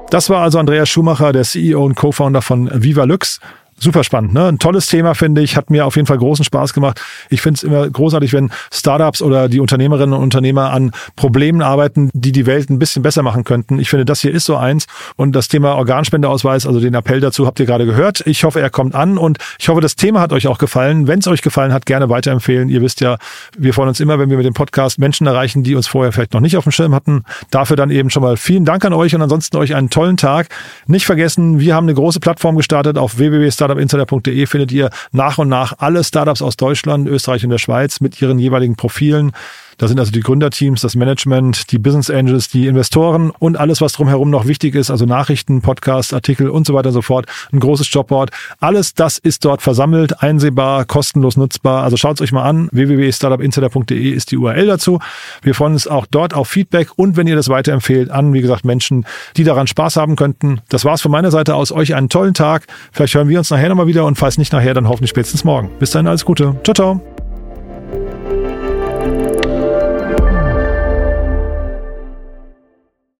Das 0.09 0.29
war 0.31 0.41
also 0.41 0.57
Andreas 0.57 0.89
Schumacher, 0.89 1.31
der 1.31 1.43
CEO 1.43 1.85
und 1.85 1.95
Co-Founder 1.95 2.41
von 2.41 2.69
Viva 2.73 3.03
Lux 3.03 3.39
super 3.81 4.03
spannend. 4.03 4.33
Ne? 4.33 4.47
Ein 4.47 4.59
tolles 4.59 4.87
Thema, 4.87 5.13
finde 5.13 5.41
ich. 5.41 5.55
Hat 5.55 5.69
mir 5.69 5.85
auf 5.85 5.95
jeden 5.95 6.05
Fall 6.05 6.17
großen 6.17 6.45
Spaß 6.45 6.73
gemacht. 6.73 7.01
Ich 7.29 7.41
finde 7.41 7.57
es 7.57 7.63
immer 7.63 7.89
großartig, 7.89 8.33
wenn 8.33 8.51
Startups 8.71 9.21
oder 9.21 9.49
die 9.49 9.59
Unternehmerinnen 9.59 10.13
und 10.13 10.23
Unternehmer 10.23 10.71
an 10.71 10.91
Problemen 11.15 11.61
arbeiten, 11.61 12.09
die 12.13 12.31
die 12.31 12.45
Welt 12.45 12.69
ein 12.69 12.79
bisschen 12.79 13.03
besser 13.03 13.23
machen 13.23 13.43
könnten. 13.43 13.79
Ich 13.79 13.89
finde, 13.89 14.05
das 14.05 14.21
hier 14.21 14.31
ist 14.31 14.45
so 14.45 14.55
eins. 14.55 14.87
Und 15.15 15.33
das 15.33 15.47
Thema 15.47 15.75
Organspendeausweis, 15.75 16.65
also 16.65 16.79
den 16.79 16.93
Appell 16.93 17.19
dazu, 17.19 17.45
habt 17.45 17.59
ihr 17.59 17.65
gerade 17.65 17.85
gehört. 17.85 18.25
Ich 18.25 18.43
hoffe, 18.43 18.61
er 18.61 18.69
kommt 18.69 18.95
an 18.95 19.17
und 19.17 19.37
ich 19.59 19.69
hoffe, 19.69 19.81
das 19.81 19.95
Thema 19.95 20.21
hat 20.21 20.33
euch 20.33 20.47
auch 20.47 20.57
gefallen. 20.57 21.07
Wenn 21.07 21.19
es 21.19 21.27
euch 21.27 21.41
gefallen 21.41 21.73
hat, 21.73 21.85
gerne 21.85 22.09
weiterempfehlen. 22.09 22.69
Ihr 22.69 22.81
wisst 22.81 23.01
ja, 23.01 23.17
wir 23.57 23.73
freuen 23.73 23.89
uns 23.89 23.99
immer, 23.99 24.19
wenn 24.19 24.29
wir 24.29 24.37
mit 24.37 24.45
dem 24.45 24.53
Podcast 24.53 24.99
Menschen 24.99 25.27
erreichen, 25.27 25.63
die 25.63 25.75
uns 25.75 25.87
vorher 25.87 26.11
vielleicht 26.11 26.33
noch 26.33 26.41
nicht 26.41 26.57
auf 26.57 26.63
dem 26.63 26.71
Schirm 26.71 26.95
hatten. 26.95 27.23
Dafür 27.51 27.75
dann 27.75 27.89
eben 27.89 28.09
schon 28.09 28.23
mal 28.23 28.37
vielen 28.37 28.65
Dank 28.65 28.85
an 28.85 28.93
euch 28.93 29.15
und 29.15 29.21
ansonsten 29.21 29.57
euch 29.57 29.75
einen 29.75 29.89
tollen 29.89 30.17
Tag. 30.17 30.47
Nicht 30.87 31.05
vergessen, 31.05 31.59
wir 31.59 31.75
haben 31.75 31.85
eine 31.85 31.93
große 31.93 32.19
Plattform 32.19 32.55
gestartet 32.55 32.97
auf 32.97 33.17
www 33.17 33.49
startupinsider.de 33.69 34.45
findet 34.45 34.71
ihr 34.71 34.89
nach 35.11 35.37
und 35.37 35.49
nach 35.49 35.73
alle 35.77 36.03
Startups 36.03 36.41
aus 36.41 36.57
Deutschland, 36.57 37.07
Österreich 37.07 37.43
und 37.43 37.51
der 37.51 37.57
Schweiz 37.57 37.99
mit 37.99 38.21
ihren 38.21 38.39
jeweiligen 38.39 38.75
Profilen. 38.75 39.31
Da 39.79 39.87
sind 39.87 39.97
also 39.97 40.11
die 40.11 40.19
Gründerteams, 40.19 40.81
das 40.81 40.95
Management, 40.95 41.71
die 41.71 41.79
Business 41.79 42.09
Angels, 42.09 42.49
die 42.49 42.67
Investoren 42.67 43.31
und 43.31 43.57
alles, 43.57 43.79
was 43.79 43.93
drumherum 43.93 44.29
noch 44.29 44.45
wichtig 44.45 44.75
ist, 44.75 44.91
also 44.91 45.05
Nachrichten, 45.05 45.61
Podcasts, 45.61 46.13
Artikel 46.13 46.49
und 46.49 46.67
so 46.67 46.73
weiter 46.73 46.89
und 46.89 46.93
so 46.93 47.01
fort. 47.01 47.27
Ein 47.53 47.61
großes 47.61 47.91
Jobboard. 47.91 48.29
Alles 48.59 48.93
das 48.93 49.17
ist 49.17 49.45
dort 49.45 49.61
versammelt, 49.61 50.21
einsehbar, 50.21 50.83
kostenlos 50.83 51.37
nutzbar. 51.37 51.83
Also 51.83 51.95
schaut 51.95 52.17
es 52.17 52.21
euch 52.21 52.33
mal 52.33 52.43
an. 52.43 52.67
www.startupinsider.de 52.73 54.09
ist 54.11 54.31
die 54.31 54.37
URL 54.37 54.67
dazu. 54.67 54.99
Wir 55.41 55.55
freuen 55.55 55.73
uns 55.73 55.87
auch 55.87 56.05
dort 56.05 56.33
auf 56.33 56.49
Feedback 56.49 56.89
und 56.97 57.15
wenn 57.15 57.27
ihr 57.27 57.37
das 57.37 57.47
weiterempfehlt 57.47 58.11
an, 58.11 58.33
wie 58.33 58.41
gesagt, 58.41 58.65
Menschen, 58.65 59.05
die 59.37 59.45
daran 59.45 59.67
Spaß 59.67 59.95
haben 59.95 60.17
könnten. 60.17 60.59
Das 60.67 60.83
war's 60.83 61.01
von 61.01 61.11
meiner 61.11 61.31
Seite 61.31 61.55
aus. 61.55 61.71
Euch 61.71 61.95
einen 61.95 62.09
tollen 62.09 62.33
Tag. 62.33 62.67
Vielleicht 62.91 63.15
hören 63.15 63.29
wir 63.29 63.39
uns 63.39 63.49
nachher 63.49 63.69
nochmal 63.69 63.87
wieder 63.87 64.05
und 64.05 64.17
falls 64.17 64.37
nicht 64.37 64.51
nachher, 64.51 64.73
dann 64.73 64.89
hoffentlich 64.89 65.11
spätestens 65.11 65.45
morgen. 65.45 65.69
Bis 65.79 65.91
dahin 65.91 66.07
alles 66.07 66.25
Gute. 66.25 66.59
Ciao, 66.63 66.73
ciao. 66.73 67.08